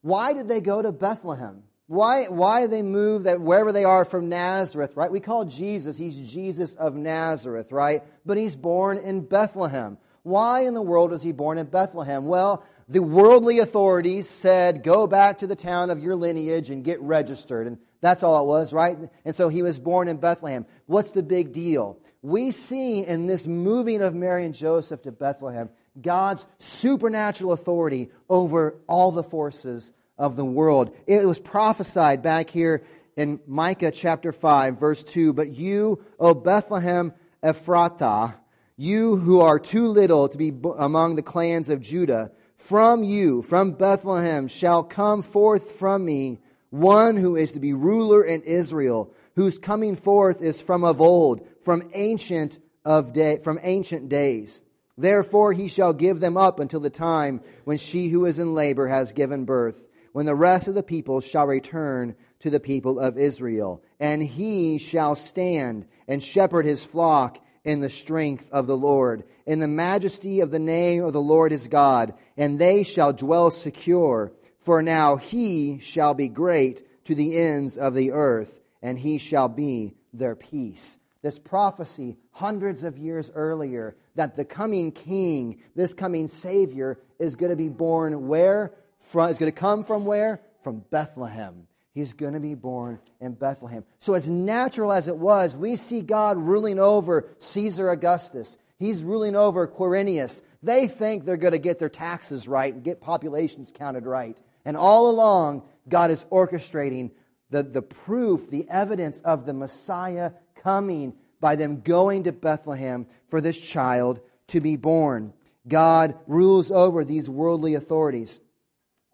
Why 0.00 0.32
did 0.32 0.48
they 0.48 0.62
go 0.62 0.80
to 0.80 0.90
Bethlehem? 0.90 1.64
Why, 1.88 2.24
why 2.28 2.68
they 2.68 2.80
move 2.80 3.24
that 3.24 3.42
wherever 3.42 3.70
they 3.70 3.84
are 3.84 4.06
from 4.06 4.30
Nazareth, 4.30 4.96
right? 4.96 5.12
We 5.12 5.20
call 5.20 5.44
Jesus, 5.44 5.98
he's 5.98 6.18
Jesus 6.18 6.74
of 6.76 6.94
Nazareth, 6.94 7.70
right? 7.70 8.02
But 8.24 8.38
he's 8.38 8.56
born 8.56 8.96
in 8.96 9.26
Bethlehem. 9.26 9.98
Why 10.22 10.62
in 10.62 10.72
the 10.72 10.80
world 10.80 11.10
was 11.10 11.22
he 11.22 11.32
born 11.32 11.58
in 11.58 11.66
Bethlehem? 11.66 12.24
Well, 12.26 12.64
the 12.88 13.02
worldly 13.02 13.58
authorities 13.58 14.28
said, 14.28 14.82
Go 14.82 15.06
back 15.06 15.38
to 15.38 15.46
the 15.46 15.56
town 15.56 15.90
of 15.90 16.02
your 16.02 16.16
lineage 16.16 16.70
and 16.70 16.82
get 16.82 17.00
registered. 17.02 17.66
And 17.66 17.78
that's 18.02 18.22
all 18.22 18.42
it 18.42 18.46
was, 18.46 18.74
right? 18.74 18.98
And 19.24 19.34
so 19.34 19.48
he 19.48 19.62
was 19.62 19.78
born 19.78 20.08
in 20.08 20.18
Bethlehem. 20.18 20.66
What's 20.86 21.12
the 21.12 21.22
big 21.22 21.52
deal? 21.52 21.98
We 22.20 22.50
see 22.50 23.06
in 23.06 23.26
this 23.26 23.46
moving 23.46 24.02
of 24.02 24.14
Mary 24.14 24.44
and 24.44 24.54
Joseph 24.54 25.02
to 25.02 25.12
Bethlehem 25.12 25.70
God's 26.00 26.46
supernatural 26.58 27.52
authority 27.52 28.10
over 28.28 28.78
all 28.86 29.12
the 29.12 29.22
forces 29.22 29.92
of 30.18 30.36
the 30.36 30.44
world. 30.44 30.96
It 31.06 31.26
was 31.26 31.38
prophesied 31.38 32.22
back 32.22 32.50
here 32.50 32.84
in 33.16 33.40
Micah 33.46 33.90
chapter 33.90 34.32
5, 34.32 34.80
verse 34.80 35.04
2 35.04 35.32
But 35.32 35.54
you, 35.54 36.02
O 36.18 36.34
Bethlehem 36.34 37.12
Ephratah, 37.42 38.34
you 38.76 39.16
who 39.16 39.40
are 39.40 39.58
too 39.58 39.86
little 39.86 40.28
to 40.28 40.38
be 40.38 40.52
among 40.78 41.16
the 41.16 41.22
clans 41.22 41.68
of 41.68 41.80
Judah, 41.80 42.32
from 42.56 43.04
you, 43.04 43.42
from 43.42 43.72
Bethlehem, 43.72 44.48
shall 44.48 44.82
come 44.82 45.22
forth 45.22 45.72
from 45.72 46.04
me 46.04 46.40
one 46.72 47.18
who 47.18 47.36
is 47.36 47.52
to 47.52 47.60
be 47.60 47.74
ruler 47.74 48.24
in 48.24 48.40
Israel, 48.42 49.12
whose 49.36 49.58
coming 49.58 49.94
forth 49.94 50.40
is 50.40 50.62
from 50.62 50.82
of 50.84 51.02
old, 51.02 51.46
from 51.60 51.90
ancient 51.92 52.58
of 52.82 53.12
day, 53.12 53.38
from 53.44 53.60
ancient 53.62 54.08
days. 54.08 54.64
Therefore 54.96 55.52
he 55.52 55.68
shall 55.68 55.92
give 55.92 56.20
them 56.20 56.38
up 56.38 56.58
until 56.58 56.80
the 56.80 56.88
time 56.88 57.42
when 57.64 57.76
she 57.76 58.08
who 58.08 58.24
is 58.24 58.38
in 58.38 58.54
labor 58.54 58.88
has 58.88 59.12
given 59.12 59.44
birth, 59.44 59.86
when 60.12 60.24
the 60.24 60.34
rest 60.34 60.66
of 60.66 60.74
the 60.74 60.82
people 60.82 61.20
shall 61.20 61.46
return 61.46 62.14
to 62.38 62.48
the 62.48 62.60
people 62.60 62.98
of 62.98 63.18
Israel. 63.18 63.82
And 64.00 64.22
he 64.22 64.78
shall 64.78 65.14
stand 65.14 65.86
and 66.08 66.22
shepherd 66.22 66.64
his 66.64 66.86
flock 66.86 67.38
in 67.64 67.80
the 67.80 67.90
strength 67.90 68.48
of 68.50 68.66
the 68.66 68.76
Lord, 68.76 69.24
in 69.46 69.58
the 69.58 69.68
majesty 69.68 70.40
of 70.40 70.50
the 70.50 70.58
name 70.58 71.04
of 71.04 71.12
the 71.12 71.20
Lord 71.20 71.52
his 71.52 71.68
God, 71.68 72.14
and 72.34 72.58
they 72.58 72.82
shall 72.82 73.12
dwell 73.12 73.50
secure. 73.50 74.32
For 74.62 74.80
now 74.80 75.16
he 75.16 75.80
shall 75.80 76.14
be 76.14 76.28
great 76.28 76.84
to 77.04 77.16
the 77.16 77.36
ends 77.36 77.76
of 77.76 77.94
the 77.94 78.12
earth, 78.12 78.60
and 78.80 78.96
he 78.96 79.18
shall 79.18 79.48
be 79.48 79.96
their 80.12 80.36
peace. 80.36 81.00
This 81.20 81.40
prophecy, 81.40 82.16
hundreds 82.30 82.84
of 82.84 82.96
years 82.96 83.28
earlier, 83.34 83.96
that 84.14 84.36
the 84.36 84.44
coming 84.44 84.92
king, 84.92 85.60
this 85.74 85.94
coming 85.94 86.28
savior, 86.28 87.00
is 87.18 87.34
going 87.34 87.50
to 87.50 87.56
be 87.56 87.68
born 87.68 88.28
where? 88.28 88.72
From, 89.00 89.30
is 89.30 89.38
going 89.38 89.50
to 89.50 89.58
come 89.58 89.82
from 89.82 90.06
where? 90.06 90.40
From 90.60 90.84
Bethlehem. 90.90 91.66
He's 91.92 92.12
going 92.12 92.34
to 92.34 92.40
be 92.40 92.54
born 92.54 93.00
in 93.20 93.32
Bethlehem. 93.32 93.84
So, 93.98 94.14
as 94.14 94.30
natural 94.30 94.92
as 94.92 95.08
it 95.08 95.16
was, 95.16 95.56
we 95.56 95.74
see 95.74 96.02
God 96.02 96.38
ruling 96.38 96.78
over 96.78 97.28
Caesar 97.40 97.90
Augustus. 97.90 98.58
He's 98.78 99.02
ruling 99.02 99.34
over 99.34 99.66
Quirinius. 99.66 100.44
They 100.62 100.86
think 100.86 101.24
they're 101.24 101.36
going 101.36 101.52
to 101.52 101.58
get 101.58 101.80
their 101.80 101.88
taxes 101.88 102.46
right 102.46 102.72
and 102.72 102.84
get 102.84 103.00
populations 103.00 103.72
counted 103.76 104.06
right. 104.06 104.40
And 104.64 104.76
all 104.76 105.10
along, 105.10 105.62
God 105.88 106.10
is 106.10 106.24
orchestrating 106.26 107.10
the, 107.50 107.62
the 107.62 107.82
proof, 107.82 108.48
the 108.48 108.66
evidence 108.68 109.20
of 109.20 109.46
the 109.46 109.52
Messiah 109.52 110.32
coming 110.54 111.14
by 111.40 111.56
them 111.56 111.80
going 111.80 112.24
to 112.24 112.32
Bethlehem 112.32 113.06
for 113.26 113.40
this 113.40 113.58
child 113.58 114.20
to 114.48 114.60
be 114.60 114.76
born. 114.76 115.34
God 115.66 116.14
rules 116.26 116.70
over 116.70 117.04
these 117.04 117.28
worldly 117.28 117.74
authorities. 117.74 118.40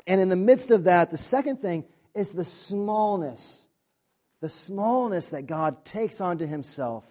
And 0.07 0.21
in 0.21 0.29
the 0.29 0.37
midst 0.37 0.71
of 0.71 0.85
that, 0.85 1.11
the 1.11 1.19
second 1.19 1.59
thing 1.59 1.85
is 2.15 2.33
the 2.33 2.45
smallness, 2.45 3.69
the 4.41 4.49
smallness 4.49 5.31
that 5.31 5.47
God 5.47 5.85
takes 5.85 6.21
onto 6.21 6.47
himself 6.47 7.05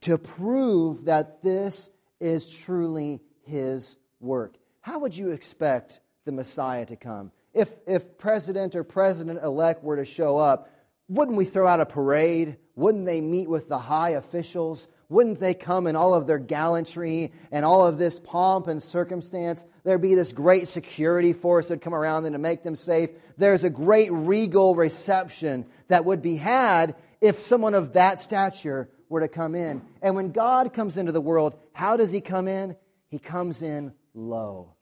to 0.00 0.18
prove 0.18 1.06
that 1.06 1.42
this 1.42 1.90
is 2.20 2.50
truly 2.50 3.20
his 3.42 3.98
work. 4.20 4.56
How 4.80 4.98
would 4.98 5.16
you 5.16 5.30
expect 5.30 6.00
the 6.24 6.32
Messiah 6.32 6.86
to 6.86 6.96
come? 6.96 7.32
If, 7.54 7.70
if 7.86 8.18
president 8.18 8.74
or 8.74 8.84
president 8.84 9.42
elect 9.42 9.82
were 9.84 9.96
to 9.96 10.04
show 10.04 10.36
up, 10.36 10.70
wouldn't 11.08 11.36
we 11.36 11.44
throw 11.44 11.68
out 11.68 11.80
a 11.80 11.86
parade? 11.86 12.56
Wouldn't 12.74 13.06
they 13.06 13.20
meet 13.20 13.48
with 13.48 13.68
the 13.68 13.78
high 13.78 14.10
officials? 14.10 14.88
Wouldn't 15.08 15.38
they 15.38 15.54
come 15.54 15.86
in 15.86 15.96
all 15.96 16.14
of 16.14 16.26
their 16.26 16.38
gallantry 16.38 17.32
and 17.52 17.64
all 17.64 17.86
of 17.86 17.98
this 17.98 18.18
pomp 18.18 18.66
and 18.66 18.82
circumstance? 18.82 19.64
There'd 19.84 20.02
be 20.02 20.14
this 20.14 20.32
great 20.32 20.66
security 20.66 21.32
force 21.32 21.68
that'd 21.68 21.82
come 21.82 21.94
around 21.94 22.24
them 22.24 22.32
to 22.32 22.38
make 22.38 22.62
them 22.64 22.74
safe. 22.74 23.10
There's 23.36 23.64
a 23.64 23.70
great 23.70 24.10
regal 24.10 24.74
reception 24.74 25.66
that 25.88 26.04
would 26.04 26.22
be 26.22 26.36
had 26.36 26.96
if 27.20 27.38
someone 27.38 27.74
of 27.74 27.92
that 27.92 28.18
stature 28.18 28.88
were 29.08 29.20
to 29.20 29.28
come 29.28 29.54
in. 29.54 29.82
And 30.02 30.16
when 30.16 30.32
God 30.32 30.72
comes 30.72 30.98
into 30.98 31.12
the 31.12 31.20
world, 31.20 31.54
how 31.72 31.96
does 31.96 32.10
he 32.10 32.20
come 32.20 32.48
in? 32.48 32.76
He 33.08 33.18
comes 33.18 33.62
in 33.62 33.92
low. 34.14 34.74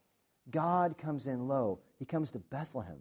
God 0.48 0.96
comes 0.96 1.26
in 1.26 1.48
low. 1.48 1.80
He 2.02 2.06
comes 2.06 2.32
to 2.32 2.40
Bethlehem, 2.40 2.98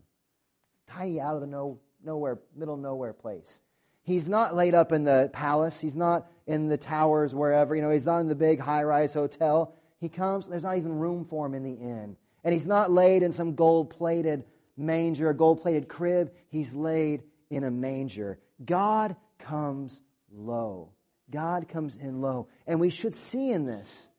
tiny 0.85 1.19
out 1.19 1.33
of 1.33 1.41
the 1.41 1.47
no, 1.47 1.79
nowhere, 2.05 2.37
middle 2.55 2.77
nowhere 2.77 3.13
place. 3.13 3.59
He's 4.03 4.29
not 4.29 4.55
laid 4.55 4.75
up 4.75 4.91
in 4.91 5.05
the 5.05 5.31
palace. 5.33 5.81
He's 5.81 5.95
not 5.95 6.29
in 6.45 6.67
the 6.67 6.77
towers, 6.77 7.33
wherever. 7.33 7.75
You 7.75 7.81
know, 7.81 7.89
he's 7.89 8.05
not 8.05 8.19
in 8.19 8.27
the 8.27 8.35
big 8.35 8.59
high 8.59 8.83
rise 8.83 9.15
hotel. 9.15 9.73
He 9.99 10.07
comes, 10.07 10.47
there's 10.47 10.61
not 10.61 10.77
even 10.77 10.99
room 10.99 11.25
for 11.25 11.47
him 11.47 11.55
in 11.55 11.63
the 11.63 11.73
inn. 11.73 12.15
And 12.43 12.53
he's 12.53 12.67
not 12.67 12.91
laid 12.91 13.23
in 13.23 13.31
some 13.31 13.55
gold 13.55 13.89
plated 13.89 14.43
manger, 14.77 15.31
a 15.31 15.35
gold 15.35 15.63
plated 15.63 15.87
crib. 15.87 16.31
He's 16.49 16.75
laid 16.75 17.23
in 17.49 17.63
a 17.63 17.71
manger. 17.71 18.37
God 18.63 19.15
comes 19.39 20.03
low. 20.31 20.91
God 21.31 21.67
comes 21.67 21.97
in 21.97 22.21
low. 22.21 22.49
And 22.67 22.79
we 22.79 22.91
should 22.91 23.15
see 23.15 23.49
in 23.49 23.65
this 23.65 24.11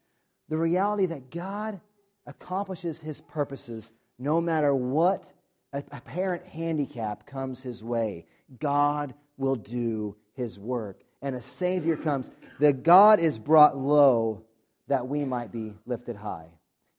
the 0.48 0.58
reality 0.58 1.06
that 1.06 1.30
God 1.30 1.80
accomplishes 2.26 2.98
his 2.98 3.20
purposes 3.20 3.92
no 4.18 4.40
matter 4.40 4.74
what 4.74 5.32
apparent 5.72 6.46
handicap 6.46 7.26
comes 7.26 7.62
his 7.62 7.82
way. 7.82 8.26
God 8.58 9.14
will 9.36 9.56
do 9.56 10.16
his 10.34 10.58
work. 10.58 11.02
And 11.20 11.34
a 11.34 11.42
Savior 11.42 11.96
comes. 11.96 12.30
that 12.60 12.82
God 12.82 13.20
is 13.20 13.38
brought 13.38 13.76
low 13.76 14.44
that 14.88 15.06
we 15.06 15.24
might 15.24 15.52
be 15.52 15.74
lifted 15.86 16.16
high. 16.16 16.48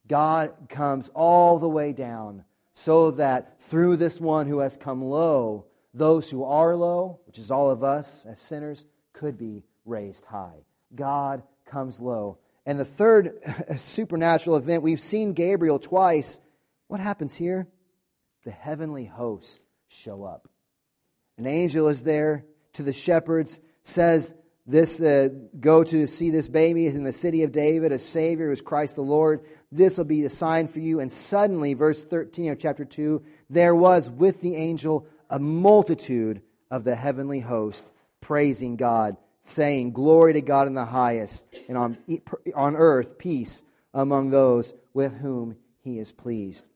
God 0.08 0.54
comes 0.70 1.10
all 1.10 1.60
the 1.60 1.70
way 1.70 1.94
down 1.94 2.44
so 2.74 3.12
that 3.12 3.62
through 3.62 3.98
this 3.98 4.20
one 4.20 4.48
who 4.48 4.60
has 4.60 4.78
come 4.78 5.04
low, 5.04 5.66
those 5.94 6.30
who 6.30 6.44
are 6.44 6.76
low, 6.76 7.20
which 7.26 7.38
is 7.38 7.52
all 7.52 7.70
of 7.70 7.84
us 7.84 8.26
as 8.26 8.40
sinners, 8.40 8.86
could 9.14 9.38
be 9.38 9.64
raised 9.86 10.26
high. 10.26 10.66
God 10.96 11.44
comes 11.66 12.00
low. 12.00 12.40
And 12.66 12.80
the 12.80 12.86
third 12.86 13.38
supernatural 13.78 14.58
event, 14.58 14.84
we've 14.84 15.00
seen 15.00 15.34
Gabriel 15.34 15.80
twice. 15.80 16.42
What 16.94 17.02
happens 17.02 17.34
here? 17.34 17.68
The 18.44 18.52
heavenly 18.52 19.06
hosts 19.06 19.66
show 19.88 20.24
up. 20.26 20.48
An 21.40 21.48
angel 21.48 21.88
is 21.88 22.04
there 22.04 22.46
to 22.74 22.84
the 22.84 22.94
shepherds, 22.94 23.62
says, 23.82 24.36
this 24.68 25.02
uh, 25.02 25.30
go 25.60 25.84
to 25.86 26.06
see 26.06 26.30
this 26.30 26.48
baby 26.48 26.86
is 26.86 26.96
in 26.96 27.04
the 27.04 27.12
city 27.12 27.42
of 27.42 27.52
David, 27.52 27.92
a 27.92 27.98
Savior 27.98 28.46
who 28.46 28.52
is 28.52 28.62
Christ 28.62 28.96
the 28.96 29.02
Lord. 29.02 29.44
This 29.72 29.98
will 29.98 30.06
be 30.06 30.24
a 30.24 30.30
sign 30.30 30.68
for 30.68 30.82
you. 30.82 31.00
And 31.00 31.12
suddenly, 31.12 31.74
verse 31.74 32.06
13 32.06 32.52
of 32.52 32.60
chapter 32.60 32.86
2, 32.86 33.24
there 33.50 33.74
was 33.74 34.12
with 34.12 34.42
the 34.42 34.56
angel 34.56 35.08
a 35.32 35.40
multitude 35.40 36.44
of 36.70 36.84
the 36.84 36.96
heavenly 36.96 37.40
host 37.40 37.92
praising 38.22 38.76
God, 38.76 39.18
saying, 39.42 39.94
Glory 39.94 40.34
to 40.34 40.42
God 40.42 40.68
in 40.68 40.76
the 40.76 40.86
highest, 40.86 41.48
and 41.68 41.76
on, 41.76 41.98
on 42.54 42.76
earth 42.76 43.18
peace 43.18 43.64
among 43.96 44.30
those 44.30 44.76
with 44.94 45.18
whom 45.22 45.58
he 45.80 45.98
is 45.98 46.12
pleased. 46.12 46.70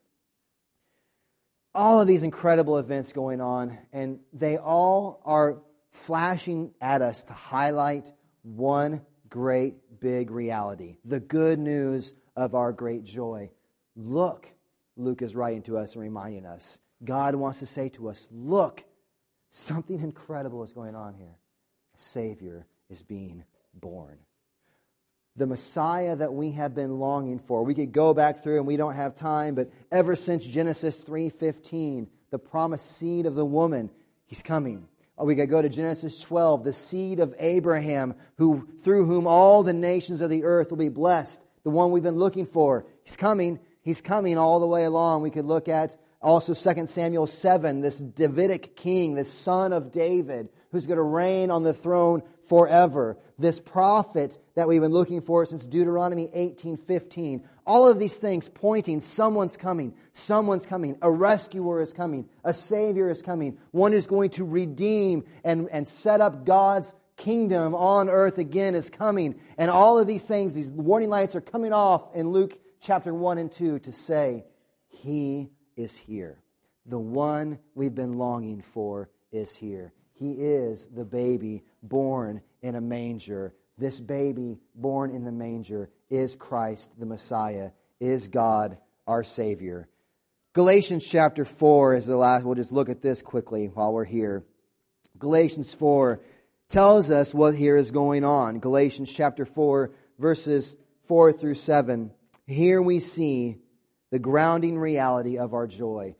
All 1.78 2.02
of 2.02 2.08
these 2.08 2.24
incredible 2.24 2.80
events 2.80 3.14
going 3.14 3.40
on, 3.40 3.78
and 3.94 4.20
they 4.34 4.58
all 4.58 5.22
are 5.24 5.62
flashing 5.92 6.74
at 6.82 7.04
us 7.04 7.24
to 7.26 7.34
highlight 7.34 8.12
one 8.42 9.06
great 9.30 9.76
big 10.00 10.32
reality 10.32 10.98
the 11.06 11.20
good 11.20 11.60
news 11.60 12.16
of 12.36 12.56
our 12.56 12.72
great 12.74 13.04
joy. 13.04 13.52
Look, 13.96 14.48
Luke 14.96 15.22
is 15.22 15.36
writing 15.36 15.62
to 15.64 15.78
us 15.78 15.94
and 15.94 16.02
reminding 16.02 16.48
us. 16.48 16.80
God 17.04 17.36
wants 17.36 17.60
to 17.60 17.68
say 17.68 17.90
to 17.90 18.10
us, 18.10 18.28
Look, 18.32 18.84
something 19.52 20.02
incredible 20.02 20.64
is 20.64 20.74
going 20.74 20.96
on 20.96 21.14
here. 21.14 21.38
A 21.96 22.02
Savior 22.02 22.66
is 22.90 23.04
being 23.04 23.44
born. 23.76 24.18
The 25.38 25.48
Messiah 25.48 26.16
that 26.16 26.34
we 26.34 26.52
have 26.52 26.74
been 26.74 27.00
longing 27.00 27.40
for. 27.40 27.64
We 27.64 27.76
could 27.76 27.92
go 27.92 28.14
back 28.14 28.42
through 28.42 28.58
and 28.58 28.66
we 28.66 28.76
don't 28.76 28.96
have 28.96 29.16
time, 29.16 29.54
but 29.54 29.70
ever 29.92 30.16
since 30.16 30.46
Genesis 30.46 31.04
3:15, 31.04 32.08
the 32.32 32.40
promised 32.40 32.98
seed 32.98 33.26
of 33.26 33.36
the 33.36 33.46
woman, 33.46 33.92
he's 34.26 34.42
coming. 34.42 34.88
Or 35.16 35.26
we 35.26 35.36
could 35.36 35.50
go 35.50 35.62
to 35.62 35.70
Genesis 35.70 36.20
12, 36.22 36.64
the 36.64 36.74
seed 36.74 37.20
of 37.20 37.34
Abraham, 37.40 38.16
who, 38.38 38.68
through 38.80 39.06
whom 39.06 39.26
all 39.26 39.64
the 39.64 39.74
nations 39.74 40.22
of 40.22 40.30
the 40.30 40.44
earth 40.44 40.70
will 40.70 40.78
be 40.78 40.90
blessed, 40.90 41.44
the 41.64 41.70
one 41.70 41.92
we've 41.92 42.04
been 42.04 42.18
looking 42.18 42.46
for. 42.46 42.86
He's 43.04 43.18
coming. 43.18 43.60
He's 43.82 44.02
coming 44.02 44.38
all 44.38 44.60
the 44.60 44.68
way 44.68 44.84
along. 44.84 45.22
We 45.22 45.32
could 45.32 45.46
look 45.46 45.68
at 45.68 45.96
also 46.22 46.54
2 46.54 46.88
Samuel 46.88 47.28
7, 47.28 47.82
this 47.82 48.00
Davidic 48.00 48.76
king, 48.76 49.14
this 49.14 49.32
son 49.32 49.72
of 49.72 49.92
David, 49.92 50.50
who's 50.72 50.86
going 50.86 50.98
to 50.98 51.04
reign 51.04 51.50
on 51.52 51.64
the 51.64 51.74
throne 51.74 52.22
forever. 52.44 53.18
This 53.40 53.60
prophet 53.60 54.38
that 54.58 54.68
we've 54.68 54.82
been 54.82 54.92
looking 54.92 55.22
for 55.22 55.46
since 55.46 55.68
Deuteronomy 55.68 56.30
18:15. 56.34 57.44
All 57.68 57.88
of 57.88 58.00
these 58.00 58.18
things 58.18 58.50
pointing 58.50 59.00
someone's 59.00 59.56
coming, 59.56 59.94
someone's 60.14 60.66
coming, 60.66 60.98
a 61.04 61.12
rescuer 61.12 61.80
is 61.80 61.94
coming, 61.94 62.28
a 62.44 62.56
savior 62.56 63.08
is 63.08 63.22
coming, 63.22 63.60
one 63.70 63.92
who's 63.92 64.08
going 64.08 64.32
to 64.32 64.44
redeem 64.44 65.26
and, 65.44 65.70
and 65.70 65.88
set 65.88 66.22
up 66.22 66.44
God's 66.44 66.96
kingdom 67.18 67.76
on 67.76 68.10
earth 68.10 68.40
again 68.40 68.74
is 68.74 68.90
coming. 68.90 69.40
And 69.60 69.70
all 69.70 70.00
of 70.00 70.08
these 70.08 70.28
things, 70.28 70.56
these 70.56 70.74
warning 70.74 71.10
lights 71.10 71.36
are 71.36 71.42
coming 71.42 71.72
off 71.72 72.16
in 72.16 72.30
Luke 72.30 72.58
chapter 72.80 73.14
1 73.14 73.38
and 73.38 73.52
2 73.52 73.78
to 73.78 73.92
say, 73.92 74.44
He 74.88 75.52
is 75.76 75.96
here. 75.96 76.42
The 76.88 76.98
one 76.98 77.60
we've 77.76 77.94
been 77.94 78.14
longing 78.14 78.64
for 78.64 79.12
is 79.32 79.56
here. 79.56 79.94
He 80.14 80.32
is 80.32 80.88
the 80.88 81.06
baby 81.06 81.64
born 81.84 82.42
in 82.64 82.74
a 82.74 82.82
manger. 82.82 83.54
This 83.78 84.00
baby 84.00 84.58
born 84.74 85.12
in 85.12 85.24
the 85.24 85.32
manger 85.32 85.90
is 86.10 86.36
Christ 86.36 87.00
the 87.00 87.06
Messiah, 87.06 87.72
is 88.00 88.28
God 88.28 88.78
our 89.06 89.24
Savior. 89.24 89.88
Galatians 90.54 91.08
chapter 91.08 91.46
4 91.46 91.96
is 91.96 92.08
the 92.08 92.18
last. 92.18 92.44
We'll 92.44 92.56
just 92.56 92.72
look 92.72 92.90
at 92.90 93.04
this 93.04 93.22
quickly 93.22 93.68
while 93.68 93.94
we're 93.94 94.06
here. 94.06 94.44
Galatians 95.20 95.74
4 95.76 96.20
tells 96.68 97.12
us 97.12 97.34
what 97.34 97.56
here 97.56 97.78
is 97.78 97.92
going 97.92 98.24
on. 98.24 98.60
Galatians 98.60 99.14
chapter 99.14 99.46
4, 99.46 99.92
verses 100.18 100.76
4 101.04 101.32
through 101.32 101.56
7. 101.56 102.12
Here 102.48 102.82
we 102.82 103.00
see 103.00 103.60
the 104.10 104.20
grounding 104.20 104.80
reality 104.80 105.38
of 105.38 105.54
our 105.54 105.68
joy. 105.68 106.16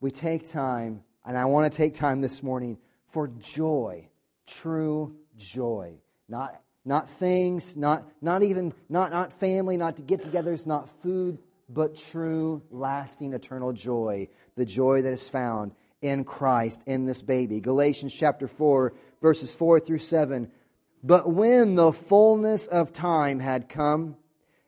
We 0.00 0.10
take 0.10 0.50
time, 0.50 1.04
and 1.24 1.38
I 1.38 1.44
want 1.44 1.70
to 1.70 1.76
take 1.76 1.94
time 1.94 2.20
this 2.20 2.42
morning 2.42 2.78
for 3.06 3.28
joy, 3.28 4.08
true 4.46 5.16
joy. 5.36 6.00
Not, 6.28 6.60
not 6.90 7.08
things, 7.08 7.76
not, 7.76 8.04
not 8.20 8.42
even, 8.42 8.74
not, 8.88 9.12
not 9.12 9.32
family, 9.32 9.76
not 9.76 9.96
to 9.96 10.02
get 10.02 10.22
togethers, 10.22 10.66
not 10.66 10.90
food, 10.90 11.38
but 11.68 11.94
true, 11.94 12.62
lasting, 12.68 13.32
eternal 13.32 13.72
joy. 13.72 14.26
The 14.56 14.64
joy 14.64 15.00
that 15.02 15.12
is 15.12 15.28
found 15.28 15.70
in 16.02 16.24
Christ, 16.24 16.82
in 16.86 17.06
this 17.06 17.22
baby. 17.22 17.60
Galatians 17.60 18.12
chapter 18.12 18.48
4, 18.48 18.92
verses 19.22 19.54
4 19.54 19.78
through 19.78 19.98
7. 19.98 20.50
But 21.04 21.30
when 21.32 21.76
the 21.76 21.92
fullness 21.92 22.66
of 22.66 22.92
time 22.92 23.38
had 23.38 23.68
come, 23.68 24.16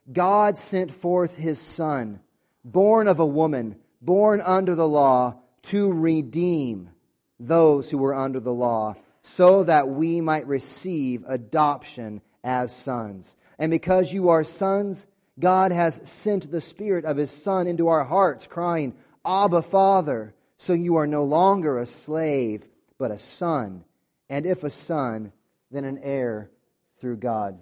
God 0.09 0.57
sent 0.57 0.91
forth 0.91 1.35
his 1.35 1.59
Son, 1.59 2.21
born 2.63 3.09
of 3.09 3.19
a 3.19 3.25
woman, 3.25 3.75
born 4.01 4.39
under 4.39 4.75
the 4.75 4.87
law, 4.87 5.41
to 5.63 5.91
redeem 5.91 6.89
those 7.37 7.89
who 7.89 7.97
were 7.97 8.15
under 8.15 8.39
the 8.39 8.53
law, 8.53 8.95
so 9.23 9.63
that 9.63 9.87
we 9.87 10.21
might 10.21 10.45
receive 10.45 11.23
adoption 11.27 12.21
as 12.43 12.75
sons. 12.75 13.35
And 13.57 13.71
because 13.71 14.13
you 14.13 14.29
are 14.29 14.43
sons, 14.43 15.07
God 15.39 15.71
has 15.71 16.07
sent 16.07 16.51
the 16.51 16.61
Spirit 16.61 17.05
of 17.05 17.17
His 17.17 17.31
Son 17.31 17.65
into 17.65 17.87
our 17.87 18.03
hearts, 18.03 18.45
crying, 18.45 18.93
Abba, 19.25 19.61
Father. 19.61 20.35
So 20.57 20.73
you 20.73 20.97
are 20.97 21.07
no 21.07 21.23
longer 21.23 21.77
a 21.77 21.85
slave, 21.85 22.67
but 22.97 23.11
a 23.11 23.17
son. 23.17 23.85
And 24.29 24.45
if 24.45 24.63
a 24.63 24.69
son, 24.69 25.31
then 25.71 25.85
an 25.85 25.99
heir 26.03 26.51
through 26.99 27.17
God. 27.17 27.59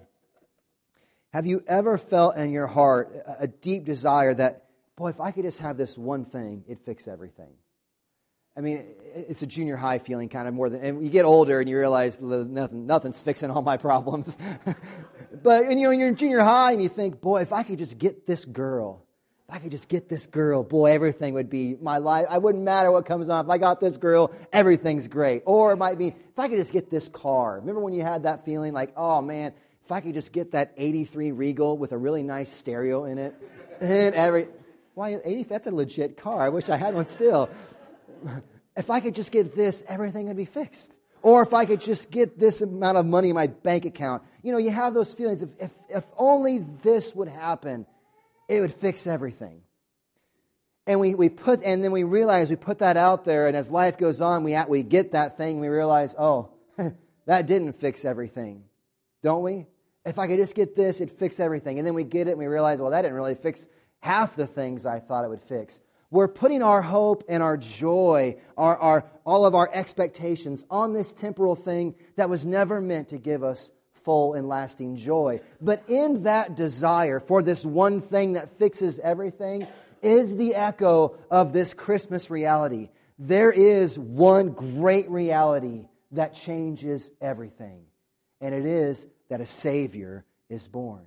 Have 1.32 1.46
you 1.46 1.62
ever 1.66 1.96
felt 1.96 2.36
in 2.36 2.50
your 2.50 2.66
heart 2.66 3.12
a 3.38 3.46
deep 3.46 3.84
desire 3.84 4.34
that, 4.34 4.66
boy, 4.96 5.08
if 5.08 5.20
I 5.20 5.30
could 5.30 5.44
just 5.44 5.60
have 5.60 5.76
this 5.76 5.96
one 5.96 6.24
thing, 6.24 6.64
it'd 6.66 6.84
fix 6.84 7.08
everything? 7.08 7.54
I 8.56 8.60
mean, 8.60 8.84
it's 9.14 9.42
a 9.42 9.46
junior 9.46 9.76
high 9.76 9.98
feeling 9.98 10.28
kind 10.28 10.46
of 10.46 10.52
more 10.52 10.68
than, 10.68 10.82
and 10.82 11.02
you 11.02 11.08
get 11.08 11.24
older 11.24 11.60
and 11.60 11.68
you 11.68 11.78
realize 11.78 12.20
nothing, 12.20 12.86
nothing's 12.86 13.20
fixing 13.20 13.50
all 13.50 13.62
my 13.62 13.78
problems. 13.78 14.36
but, 15.42 15.64
and 15.64 15.80
you 15.80 15.86
know, 15.86 15.90
you're 15.90 16.08
in 16.08 16.16
junior 16.16 16.40
high 16.40 16.72
and 16.72 16.82
you 16.82 16.88
think, 16.88 17.20
boy, 17.20 17.40
if 17.40 17.52
I 17.52 17.62
could 17.62 17.78
just 17.78 17.98
get 17.98 18.26
this 18.26 18.44
girl, 18.44 19.06
if 19.48 19.54
I 19.54 19.58
could 19.58 19.70
just 19.70 19.88
get 19.88 20.08
this 20.10 20.26
girl, 20.26 20.62
boy, 20.62 20.92
everything 20.92 21.32
would 21.34 21.48
be 21.48 21.76
my 21.80 21.96
life. 21.96 22.26
I 22.28 22.38
wouldn't 22.38 22.62
matter 22.62 22.92
what 22.92 23.06
comes 23.06 23.30
on. 23.30 23.46
If 23.46 23.50
I 23.50 23.56
got 23.56 23.80
this 23.80 23.96
girl, 23.96 24.32
everything's 24.52 25.08
great. 25.08 25.42
Or 25.46 25.72
it 25.72 25.76
might 25.76 25.98
be, 25.98 26.08
if 26.08 26.38
I 26.38 26.48
could 26.48 26.58
just 26.58 26.72
get 26.72 26.90
this 26.90 27.08
car. 27.08 27.56
Remember 27.56 27.80
when 27.80 27.94
you 27.94 28.02
had 28.02 28.24
that 28.24 28.44
feeling 28.44 28.74
like, 28.74 28.92
oh 28.96 29.22
man, 29.22 29.54
if 29.82 29.90
I 29.90 30.00
could 30.00 30.14
just 30.14 30.30
get 30.30 30.52
that 30.52 30.74
83 30.76 31.32
Regal 31.32 31.78
with 31.78 31.92
a 31.92 31.98
really 31.98 32.22
nice 32.22 32.52
stereo 32.52 33.04
in 33.04 33.16
it, 33.16 33.34
and 33.80 34.14
every, 34.14 34.46
why, 34.94 35.18
80, 35.24 35.42
that's 35.44 35.66
a 35.66 35.70
legit 35.70 36.18
car. 36.18 36.42
I 36.42 36.50
wish 36.50 36.68
I 36.68 36.76
had 36.76 36.94
one 36.94 37.06
still 37.06 37.48
if 38.76 38.90
I 38.90 39.00
could 39.00 39.14
just 39.14 39.32
get 39.32 39.54
this, 39.54 39.84
everything 39.88 40.28
would 40.28 40.36
be 40.36 40.44
fixed. 40.44 40.98
Or 41.22 41.42
if 41.42 41.54
I 41.54 41.66
could 41.66 41.80
just 41.80 42.10
get 42.10 42.38
this 42.38 42.60
amount 42.60 42.98
of 42.98 43.06
money 43.06 43.28
in 43.28 43.34
my 43.34 43.46
bank 43.46 43.84
account. 43.84 44.22
You 44.42 44.52
know, 44.52 44.58
you 44.58 44.70
have 44.70 44.92
those 44.92 45.12
feelings. 45.14 45.42
If, 45.42 45.50
if, 45.60 45.70
if 45.88 46.04
only 46.16 46.58
this 46.58 47.14
would 47.14 47.28
happen, 47.28 47.86
it 48.48 48.60
would 48.60 48.72
fix 48.72 49.06
everything. 49.06 49.62
And 50.86 50.98
we, 50.98 51.14
we 51.14 51.28
put, 51.28 51.62
and 51.62 51.82
then 51.84 51.92
we 51.92 52.02
realize 52.02 52.50
we 52.50 52.56
put 52.56 52.78
that 52.78 52.96
out 52.96 53.24
there, 53.24 53.46
and 53.46 53.56
as 53.56 53.70
life 53.70 53.98
goes 53.98 54.20
on, 54.20 54.42
we, 54.42 54.56
we 54.66 54.82
get 54.82 55.12
that 55.12 55.36
thing, 55.36 55.60
we 55.60 55.68
realize, 55.68 56.16
oh, 56.18 56.50
that 57.26 57.46
didn't 57.46 57.74
fix 57.74 58.04
everything. 58.04 58.64
Don't 59.22 59.44
we? 59.44 59.66
If 60.04 60.18
I 60.18 60.26
could 60.26 60.38
just 60.38 60.56
get 60.56 60.74
this, 60.74 61.00
it'd 61.00 61.16
fix 61.16 61.38
everything. 61.38 61.78
And 61.78 61.86
then 61.86 61.94
we 61.94 62.02
get 62.02 62.26
it 62.26 62.32
and 62.32 62.38
we 62.40 62.46
realize, 62.46 62.80
well, 62.80 62.90
that 62.90 63.02
didn't 63.02 63.16
really 63.16 63.36
fix 63.36 63.68
half 64.00 64.34
the 64.34 64.48
things 64.48 64.84
I 64.84 64.98
thought 64.98 65.24
it 65.24 65.28
would 65.28 65.42
fix. 65.42 65.80
We're 66.12 66.28
putting 66.28 66.62
our 66.62 66.82
hope 66.82 67.24
and 67.26 67.42
our 67.42 67.56
joy, 67.56 68.36
our, 68.58 68.76
our, 68.76 69.10
all 69.24 69.46
of 69.46 69.54
our 69.54 69.70
expectations 69.72 70.62
on 70.68 70.92
this 70.92 71.14
temporal 71.14 71.56
thing 71.56 71.94
that 72.16 72.28
was 72.28 72.44
never 72.44 72.82
meant 72.82 73.08
to 73.08 73.18
give 73.18 73.42
us 73.42 73.70
full 73.94 74.34
and 74.34 74.46
lasting 74.46 74.96
joy. 74.96 75.40
But 75.58 75.82
in 75.88 76.24
that 76.24 76.54
desire 76.54 77.18
for 77.18 77.42
this 77.42 77.64
one 77.64 78.02
thing 78.02 78.34
that 78.34 78.50
fixes 78.50 78.98
everything 78.98 79.66
is 80.02 80.36
the 80.36 80.54
echo 80.54 81.16
of 81.30 81.54
this 81.54 81.72
Christmas 81.72 82.28
reality. 82.28 82.90
There 83.18 83.50
is 83.50 83.98
one 83.98 84.50
great 84.50 85.08
reality 85.08 85.86
that 86.10 86.34
changes 86.34 87.10
everything, 87.22 87.86
and 88.38 88.54
it 88.54 88.66
is 88.66 89.06
that 89.30 89.40
a 89.40 89.46
Savior 89.46 90.26
is 90.50 90.68
born. 90.68 91.06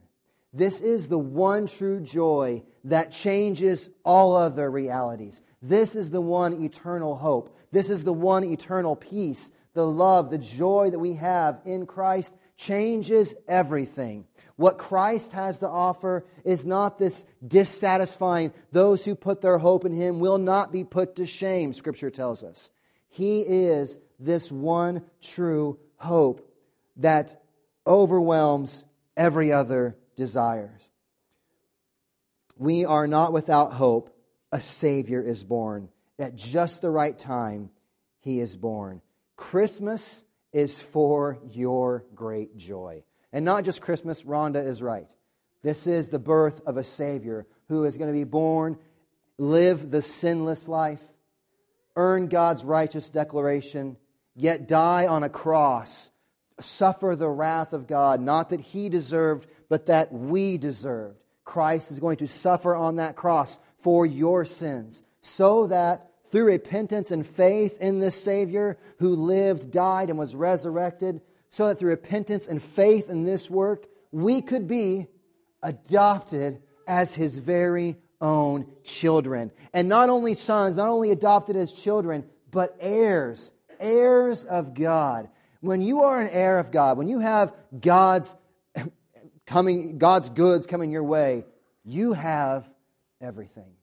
This 0.55 0.79
is 0.79 1.09
the 1.09 1.19
one 1.19 1.67
true 1.67 1.99
joy 1.99 2.63
that 2.85 3.11
changes 3.11 3.89
all 4.05 4.37
other 4.37 4.71
realities. 4.71 5.41
This 5.61 5.97
is 5.97 6.11
the 6.11 6.21
one 6.21 6.63
eternal 6.63 7.17
hope. 7.17 7.57
This 7.71 7.89
is 7.89 8.05
the 8.05 8.13
one 8.13 8.45
eternal 8.45 8.95
peace. 8.95 9.51
The 9.73 9.85
love, 9.85 10.29
the 10.29 10.37
joy 10.37 10.91
that 10.91 10.99
we 10.99 11.15
have 11.15 11.59
in 11.65 11.85
Christ 11.85 12.37
changes 12.55 13.35
everything. 13.49 14.27
What 14.55 14.77
Christ 14.77 15.33
has 15.33 15.59
to 15.59 15.67
offer 15.67 16.25
is 16.45 16.65
not 16.65 16.97
this 16.97 17.25
dissatisfying. 17.45 18.53
Those 18.71 19.03
who 19.03 19.13
put 19.13 19.41
their 19.41 19.57
hope 19.57 19.83
in 19.83 19.91
him 19.91 20.21
will 20.21 20.37
not 20.37 20.71
be 20.71 20.85
put 20.85 21.17
to 21.17 21.25
shame, 21.25 21.73
Scripture 21.73 22.09
tells 22.09 22.45
us. 22.45 22.71
He 23.09 23.41
is 23.41 23.99
this 24.21 24.53
one 24.53 25.03
true 25.21 25.79
hope 25.97 26.49
that 26.95 27.35
overwhelms 27.85 28.85
every 29.17 29.51
other 29.51 29.97
desires. 30.15 30.89
We 32.57 32.85
are 32.85 33.07
not 33.07 33.33
without 33.33 33.73
hope. 33.73 34.15
A 34.51 34.59
Savior 34.59 35.21
is 35.21 35.43
born. 35.43 35.89
At 36.17 36.35
just 36.35 36.81
the 36.81 36.89
right 36.89 37.17
time, 37.17 37.69
He 38.21 38.39
is 38.39 38.55
born. 38.55 39.01
Christmas 39.35 40.23
is 40.53 40.79
for 40.79 41.39
your 41.51 42.05
great 42.15 42.55
joy. 42.55 43.03
And 43.33 43.43
not 43.43 43.65
just 43.65 43.81
Christmas, 43.81 44.23
Rhonda 44.23 44.65
is 44.65 44.81
right. 44.81 45.11
This 45.61 45.87
is 45.87 46.07
the 46.07 46.19
birth 46.19 46.61
of 46.65 46.77
a 46.77 46.83
Savior 46.83 47.45
who 47.67 47.83
is 47.83 47.97
going 47.97 48.09
to 48.09 48.17
be 48.17 48.23
born, 48.23 48.77
live 49.37 49.91
the 49.91 50.01
sinless 50.01 50.69
life, 50.69 51.01
earn 51.97 52.27
God's 52.27 52.63
righteous 52.63 53.09
declaration, 53.09 53.97
yet 54.35 54.67
die 54.67 55.07
on 55.07 55.23
a 55.23 55.29
cross, 55.29 56.11
suffer 56.61 57.15
the 57.17 57.29
wrath 57.29 57.73
of 57.73 57.87
God, 57.87 58.21
not 58.21 58.49
that 58.49 58.61
he 58.61 58.87
deserved, 58.87 59.49
but 59.69 59.87
that 59.87 60.11
we 60.13 60.57
deserved. 60.57 61.17
Christ 61.43 61.91
is 61.91 61.99
going 61.99 62.17
to 62.17 62.27
suffer 62.27 62.75
on 62.75 62.95
that 62.95 63.15
cross 63.15 63.59
for 63.77 64.05
your 64.05 64.45
sins, 64.45 65.03
so 65.21 65.67
that 65.67 66.09
through 66.25 66.45
repentance 66.45 67.11
and 67.11 67.25
faith 67.25 67.79
in 67.79 67.99
this 67.99 68.21
Savior 68.21 68.77
who 68.99 69.15
lived, 69.15 69.71
died, 69.71 70.09
and 70.09 70.17
was 70.17 70.35
resurrected, 70.35 71.21
so 71.49 71.67
that 71.67 71.77
through 71.77 71.91
repentance 71.91 72.47
and 72.47 72.61
faith 72.61 73.09
in 73.09 73.23
this 73.23 73.49
work, 73.49 73.85
we 74.11 74.41
could 74.41 74.67
be 74.67 75.07
adopted 75.61 76.61
as 76.87 77.13
his 77.13 77.37
very 77.37 77.97
own 78.21 78.65
children. 78.83 79.51
And 79.73 79.87
not 79.87 80.09
only 80.09 80.33
sons, 80.33 80.77
not 80.77 80.89
only 80.89 81.11
adopted 81.11 81.55
as 81.55 81.71
children, 81.71 82.25
but 82.51 82.75
heirs, 82.79 83.51
heirs 83.79 84.45
of 84.45 84.73
God. 84.73 85.29
When 85.61 85.81
you 85.81 86.01
are 86.01 86.21
an 86.21 86.29
heir 86.29 86.59
of 86.59 86.71
God, 86.71 86.97
when 86.97 87.07
you 87.07 87.19
have 87.19 87.53
God's 87.79 88.35
coming, 89.45 89.97
God's 89.97 90.29
goods 90.29 90.65
coming 90.65 90.91
your 90.91 91.03
way, 91.03 91.45
you 91.83 92.13
have 92.13 92.69
everything. 93.21 93.73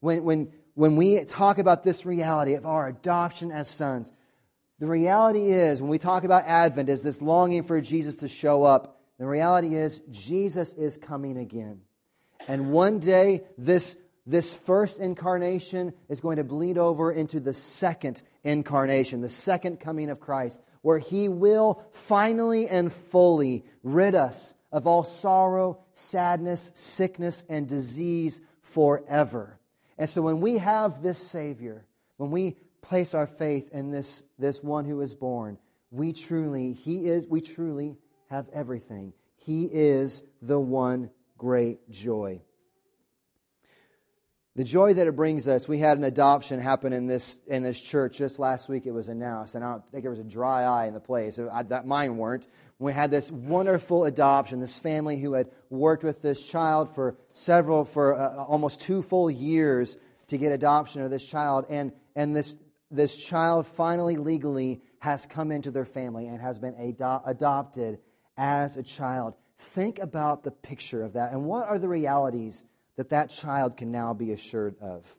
When, 0.00 0.24
when, 0.24 0.52
when 0.74 0.96
we 0.96 1.24
talk 1.24 1.58
about 1.58 1.82
this 1.82 2.04
reality 2.06 2.54
of 2.54 2.66
our 2.66 2.88
adoption 2.88 3.50
as 3.50 3.68
sons, 3.68 4.12
the 4.78 4.86
reality 4.86 5.52
is, 5.52 5.80
when 5.80 5.90
we 5.90 5.98
talk 5.98 6.24
about 6.24 6.44
Advent, 6.44 6.88
is 6.88 7.02
this 7.02 7.22
longing 7.22 7.62
for 7.62 7.80
Jesus 7.80 8.16
to 8.16 8.28
show 8.28 8.64
up. 8.64 9.00
The 9.18 9.26
reality 9.26 9.76
is, 9.76 10.02
Jesus 10.10 10.72
is 10.72 10.96
coming 10.96 11.36
again. 11.36 11.82
And 12.48 12.72
one 12.72 12.98
day, 12.98 13.42
this, 13.56 13.96
this 14.26 14.54
first 14.54 15.00
incarnation 15.00 15.92
is 16.08 16.20
going 16.20 16.36
to 16.36 16.44
bleed 16.44 16.78
over 16.78 17.10
into 17.10 17.40
the 17.40 17.54
second 17.54 18.22
incarnation, 18.44 19.20
the 19.20 19.28
second 19.28 19.80
coming 19.80 20.10
of 20.10 20.20
Christ, 20.20 20.62
where 20.82 20.98
he 20.98 21.28
will 21.28 21.84
finally 21.92 22.68
and 22.68 22.92
fully 22.92 23.64
rid 23.82 24.14
us 24.14 24.54
of 24.70 24.86
all 24.86 25.04
sorrow, 25.04 25.80
sadness, 25.92 26.72
sickness, 26.74 27.44
and 27.48 27.68
disease 27.68 28.40
forever. 28.62 29.58
And 29.98 30.08
so 30.08 30.22
when 30.22 30.40
we 30.40 30.58
have 30.58 31.02
this 31.02 31.18
Savior, 31.18 31.84
when 32.16 32.30
we 32.30 32.56
place 32.80 33.14
our 33.14 33.26
faith 33.26 33.68
in 33.72 33.90
this, 33.90 34.22
this 34.38 34.62
one 34.62 34.84
who 34.84 35.00
is 35.00 35.14
born, 35.14 35.58
we 35.90 36.12
truly, 36.12 36.72
he 36.72 37.06
is, 37.06 37.26
we 37.26 37.40
truly 37.40 37.96
have 38.30 38.48
everything. 38.52 39.12
He 39.36 39.64
is 39.64 40.22
the 40.40 40.58
one 40.58 41.10
great 41.36 41.90
joy. 41.90 42.40
The 44.54 44.64
joy 44.64 44.92
that 44.92 45.06
it 45.06 45.16
brings 45.16 45.48
us, 45.48 45.66
we 45.66 45.78
had 45.78 45.96
an 45.96 46.04
adoption 46.04 46.60
happen 46.60 46.92
in 46.92 47.06
this, 47.06 47.40
in 47.46 47.62
this 47.62 47.80
church 47.80 48.18
just 48.18 48.38
last 48.38 48.68
week. 48.68 48.84
It 48.84 48.90
was 48.90 49.08
announced, 49.08 49.54
and 49.54 49.64
I 49.64 49.70
don't 49.72 49.90
think 49.90 50.02
there 50.02 50.10
was 50.10 50.18
a 50.18 50.24
dry 50.24 50.64
eye 50.64 50.86
in 50.86 50.92
the 50.92 51.00
place. 51.00 51.38
I, 51.38 51.62
that 51.62 51.86
mine 51.86 52.18
weren't. 52.18 52.46
We 52.78 52.92
had 52.92 53.10
this 53.10 53.32
wonderful 53.32 54.04
adoption. 54.04 54.60
This 54.60 54.78
family 54.78 55.18
who 55.18 55.32
had 55.32 55.48
worked 55.70 56.04
with 56.04 56.20
this 56.20 56.46
child 56.46 56.94
for 56.94 57.16
several, 57.32 57.86
for 57.86 58.14
uh, 58.14 58.44
almost 58.44 58.82
two 58.82 59.00
full 59.00 59.30
years 59.30 59.96
to 60.26 60.36
get 60.36 60.52
adoption 60.52 61.00
of 61.00 61.10
this 61.10 61.24
child, 61.24 61.64
and 61.70 61.92
and 62.14 62.36
this 62.36 62.54
this 62.90 63.16
child 63.16 63.66
finally 63.66 64.16
legally 64.16 64.82
has 64.98 65.24
come 65.24 65.50
into 65.50 65.70
their 65.70 65.86
family 65.86 66.26
and 66.26 66.42
has 66.42 66.58
been 66.58 66.74
ado- 66.74 67.22
adopted 67.24 68.00
as 68.36 68.76
a 68.76 68.82
child. 68.82 69.34
Think 69.56 69.98
about 69.98 70.44
the 70.44 70.50
picture 70.50 71.02
of 71.02 71.14
that 71.14 71.32
and 71.32 71.44
what 71.44 71.66
are 71.68 71.78
the 71.78 71.88
realities 71.88 72.64
that 72.96 73.10
that 73.10 73.30
child 73.30 73.76
can 73.76 73.90
now 73.90 74.14
be 74.14 74.32
assured 74.32 74.76
of. 74.80 75.16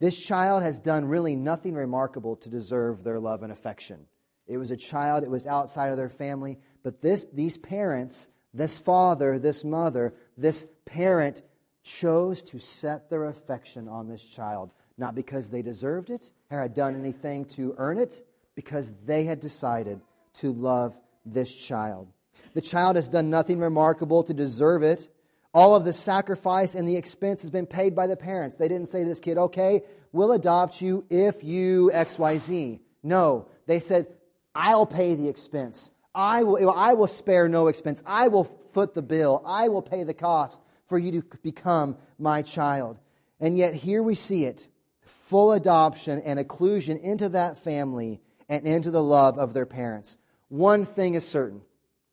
This 0.00 0.18
child 0.18 0.62
has 0.62 0.80
done 0.80 1.06
really 1.06 1.36
nothing 1.36 1.74
remarkable 1.74 2.36
to 2.36 2.48
deserve 2.48 3.04
their 3.04 3.20
love 3.20 3.42
and 3.42 3.52
affection. 3.52 4.06
It 4.46 4.58
was 4.58 4.70
a 4.70 4.76
child, 4.76 5.24
it 5.24 5.30
was 5.30 5.46
outside 5.46 5.88
of 5.88 5.96
their 5.96 6.10
family, 6.10 6.58
but 6.82 7.00
this, 7.00 7.24
these 7.32 7.56
parents, 7.56 8.28
this 8.52 8.78
father, 8.78 9.38
this 9.38 9.64
mother, 9.64 10.14
this 10.36 10.66
parent 10.84 11.42
chose 11.82 12.42
to 12.42 12.58
set 12.58 13.08
their 13.08 13.24
affection 13.24 13.88
on 13.88 14.08
this 14.08 14.22
child 14.22 14.70
not 14.96 15.14
because 15.14 15.50
they 15.50 15.62
deserved 15.62 16.10
it 16.10 16.30
or 16.50 16.60
had 16.60 16.74
done 16.74 16.94
anything 16.94 17.44
to 17.44 17.74
earn 17.78 17.98
it, 17.98 18.24
because 18.54 18.92
they 19.04 19.24
had 19.24 19.40
decided 19.40 20.00
to 20.34 20.52
love 20.52 20.98
this 21.26 21.52
child. 21.54 22.08
The 22.54 22.60
child 22.60 22.96
has 22.96 23.08
done 23.08 23.30
nothing 23.30 23.58
remarkable 23.58 24.22
to 24.22 24.34
deserve 24.34 24.82
it. 24.82 25.08
All 25.54 25.76
of 25.76 25.84
the 25.84 25.92
sacrifice 25.92 26.74
and 26.74 26.88
the 26.88 26.96
expense 26.96 27.42
has 27.42 27.50
been 27.50 27.66
paid 27.66 27.94
by 27.94 28.08
the 28.08 28.16
parents. 28.16 28.56
They 28.56 28.66
didn't 28.66 28.88
say 28.88 29.04
to 29.04 29.08
this 29.08 29.20
kid, 29.20 29.38
okay, 29.38 29.82
we'll 30.10 30.32
adopt 30.32 30.82
you 30.82 31.04
if 31.08 31.44
you 31.44 31.92
XYZ. 31.94 32.80
No, 33.04 33.48
they 33.66 33.78
said, 33.78 34.08
I'll 34.52 34.86
pay 34.86 35.14
the 35.14 35.28
expense. 35.28 35.92
I 36.12 36.42
will, 36.42 36.70
I 36.70 36.94
will 36.94 37.06
spare 37.06 37.48
no 37.48 37.68
expense. 37.68 38.02
I 38.04 38.28
will 38.28 38.44
foot 38.44 38.94
the 38.94 39.02
bill. 39.02 39.42
I 39.46 39.68
will 39.68 39.82
pay 39.82 40.02
the 40.02 40.14
cost 40.14 40.60
for 40.86 40.98
you 40.98 41.20
to 41.20 41.38
become 41.42 41.96
my 42.18 42.42
child. 42.42 42.98
And 43.40 43.56
yet, 43.56 43.74
here 43.74 44.02
we 44.02 44.14
see 44.14 44.44
it 44.44 44.68
full 45.02 45.52
adoption 45.52 46.20
and 46.24 46.38
inclusion 46.38 46.96
into 46.98 47.28
that 47.28 47.58
family 47.58 48.20
and 48.48 48.66
into 48.66 48.90
the 48.90 49.02
love 49.02 49.38
of 49.38 49.52
their 49.52 49.66
parents. 49.66 50.16
One 50.48 50.84
thing 50.84 51.14
is 51.14 51.26
certain. 51.28 51.62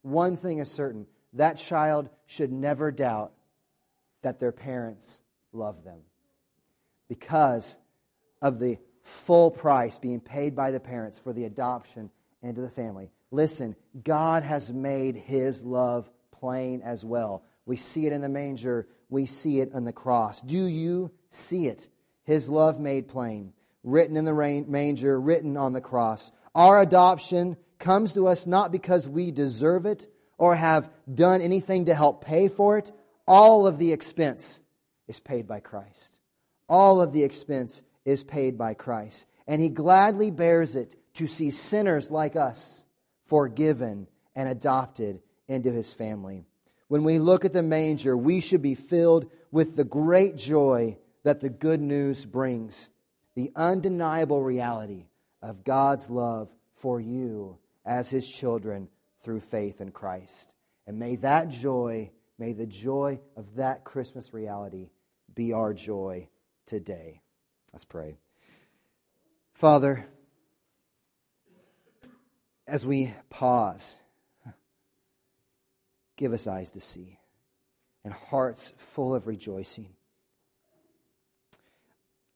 One 0.02 0.36
thing 0.36 0.60
is 0.60 0.70
certain. 0.70 1.08
That 1.34 1.58
child 1.58 2.10
should 2.26 2.52
never 2.52 2.92
doubt 2.92 3.32
that 4.22 4.40
their 4.40 4.52
parents 4.52 5.22
love 5.52 5.84
them 5.84 6.00
because 7.08 7.78
of 8.42 8.60
the 8.60 8.78
full 9.04 9.52
price 9.52 9.98
being 9.98 10.20
paid 10.20 10.56
by 10.56 10.72
the 10.72 10.80
parents 10.80 11.20
for 11.20 11.34
the 11.34 11.46
adoption 11.46 12.10
into 12.42 12.62
the 12.62 12.70
family. 12.70 13.12
Listen, 13.32 13.76
God 14.04 14.44
has 14.44 14.72
made 14.72 15.16
his 15.16 15.64
love 15.64 16.10
plain 16.32 16.82
as 16.82 17.04
well. 17.06 17.44
We 17.66 17.78
see 17.78 18.06
it 18.06 18.14
in 18.14 18.22
the 18.22 18.30
manger, 18.30 18.88
we 19.10 19.26
see 19.26 19.60
it 19.60 19.72
on 19.74 19.86
the 19.86 19.94
cross. 19.94 20.42
Do 20.42 20.66
you 20.66 21.12
see 21.30 21.68
it? 21.68 21.88
his 22.24 22.50
love 22.50 22.80
made 22.80 23.08
plain, 23.08 23.54
written 23.84 24.16
in 24.16 24.26
the 24.26 24.64
manger, 24.68 25.20
written 25.20 25.58
on 25.58 25.74
the 25.74 25.82
cross. 25.82 26.32
Our 26.54 26.82
adoption 26.82 27.58
comes 27.80 28.14
to 28.14 28.28
us 28.28 28.46
not 28.46 28.72
because 28.72 29.10
we 29.10 29.32
deserve 29.32 29.86
it 29.86 30.08
or 30.42 30.56
have 30.56 30.90
done 31.14 31.40
anything 31.40 31.86
to 31.86 31.94
help 31.94 32.26
pay 32.26 32.48
for 32.48 32.80
it. 32.80 32.92
All 33.28 33.68
of 33.68 33.78
the 33.78 33.94
expense 33.94 34.64
is 35.08 35.20
paid 35.20 35.48
by 35.48 35.60
Christ. 35.60 36.20
All 36.68 37.00
of 37.00 37.14
the 37.14 37.24
expense 37.24 37.84
is 38.06 38.24
paid 38.24 38.58
by 38.58 38.74
Christ. 38.74 39.28
And 39.46 39.62
he 39.62 39.70
gladly 39.70 40.32
bears 40.32 40.76
it 40.76 40.96
to 41.14 41.28
see 41.28 41.52
sinners 41.52 42.10
like 42.10 42.36
us 42.36 42.86
forgiven 43.24 44.08
and 44.36 44.50
adopted 44.50 45.22
into 45.48 45.72
his 45.72 45.94
family. 45.94 46.48
When 46.88 47.04
we 47.04 47.20
look 47.20 47.46
at 47.46 47.54
the 47.54 47.62
manger, 47.62 48.18
we 48.18 48.42
should 48.42 48.64
be 48.64 48.74
filled 48.74 49.30
with 49.52 49.76
the 49.76 49.84
great 49.84 50.38
joy 50.38 50.98
that 51.22 51.42
the 51.42 51.52
good 51.52 51.82
news 51.82 52.26
brings 52.26 52.90
the 53.36 53.52
undeniable 53.56 54.42
reality 54.42 55.06
of 55.40 55.64
God's 55.64 56.10
love 56.10 56.52
for 56.74 57.00
you 57.00 57.60
as 57.86 58.10
his 58.10 58.28
children 58.28 58.90
through 59.22 59.40
faith 59.40 59.82
in 59.82 59.92
Christ. 59.92 60.54
And 60.88 61.00
may 61.00 61.16
that 61.18 61.50
joy, 61.50 62.12
may 62.38 62.54
the 62.54 62.66
joy 62.66 63.20
of 63.36 63.56
that 63.56 63.84
Christmas 63.84 64.34
reality 64.34 64.90
be 65.34 65.54
our 65.54 65.74
joy 65.74 66.28
today. 66.66 67.22
Let's 67.72 67.86
pray. 67.86 68.18
Father, 69.54 70.06
as 72.68 72.86
we 72.86 73.14
pause, 73.30 73.98
give 76.18 76.34
us 76.34 76.48
eyes 76.48 76.72
to 76.72 76.82
see 76.82 77.18
and 78.04 78.14
hearts 78.14 78.74
full 78.78 79.14
of 79.14 79.28
rejoicing. 79.28 79.90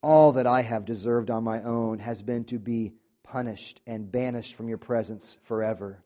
All 0.01 0.33
that 0.33 0.45
I 0.45 0.61
have 0.61 0.85
deserved 0.85 1.31
on 1.31 1.43
my 1.43 1.63
own 1.63 1.99
has 1.99 2.21
been 2.21 2.43
to 2.45 2.59
be 2.59 2.93
punished 3.23 3.81
and 3.87 4.11
banished 4.11 4.53
from 4.53 4.69
your 4.69 4.77
presence 4.77 5.39
forever. 5.41 6.03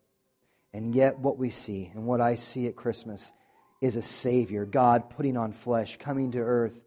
And 0.73 0.93
yet, 0.93 1.19
what 1.19 1.37
we 1.37 1.49
see 1.49 1.91
and 1.93 2.05
what 2.05 2.21
I 2.21 2.35
see 2.35 2.67
at 2.67 2.75
Christmas 2.75 3.33
is 3.81 3.95
a 3.95 4.01
Savior, 4.01 4.65
God 4.65 5.09
putting 5.09 5.37
on 5.37 5.51
flesh, 5.53 5.97
coming 5.97 6.31
to 6.31 6.39
earth, 6.39 6.83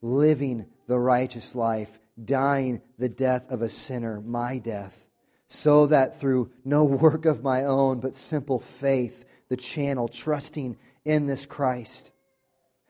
living 0.00 0.66
the 0.86 0.98
righteous 0.98 1.54
life, 1.54 1.98
dying 2.22 2.80
the 2.98 3.08
death 3.08 3.50
of 3.50 3.62
a 3.62 3.68
sinner, 3.68 4.20
my 4.20 4.58
death, 4.58 5.08
so 5.48 5.86
that 5.86 6.18
through 6.18 6.50
no 6.64 6.84
work 6.84 7.24
of 7.26 7.42
my 7.42 7.64
own, 7.64 8.00
but 8.00 8.14
simple 8.14 8.60
faith, 8.60 9.24
the 9.48 9.56
channel, 9.56 10.08
trusting 10.08 10.76
in 11.04 11.26
this 11.26 11.46
Christ, 11.46 12.12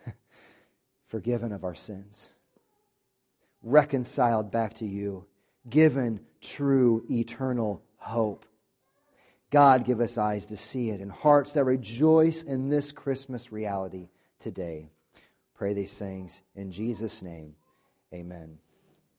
forgiven 1.07 1.53
of 1.53 1.65
our 1.65 1.75
sins, 1.75 2.33
reconciled 3.63 4.51
back 4.51 4.75
to 4.75 4.87
you, 4.87 5.27
given 5.69 6.21
true 6.41 7.05
eternal 7.11 7.83
hope. 7.97 8.45
God, 9.51 9.85
give 9.85 10.01
us 10.01 10.19
eyes 10.19 10.47
to 10.47 10.57
see 10.57 10.91
it 10.91 11.01
and 11.01 11.11
hearts 11.11 11.53
that 11.53 11.65
rejoice 11.65 12.43
in 12.43 12.69
this 12.69 12.93
Christmas 12.93 13.51
reality 13.51 14.09
today. 14.39 14.91
Pray 15.55 15.73
these 15.73 15.99
things 15.99 16.43
in 16.55 16.71
Jesus' 16.71 17.23
name. 17.23 17.55
Amen. 18.13 18.59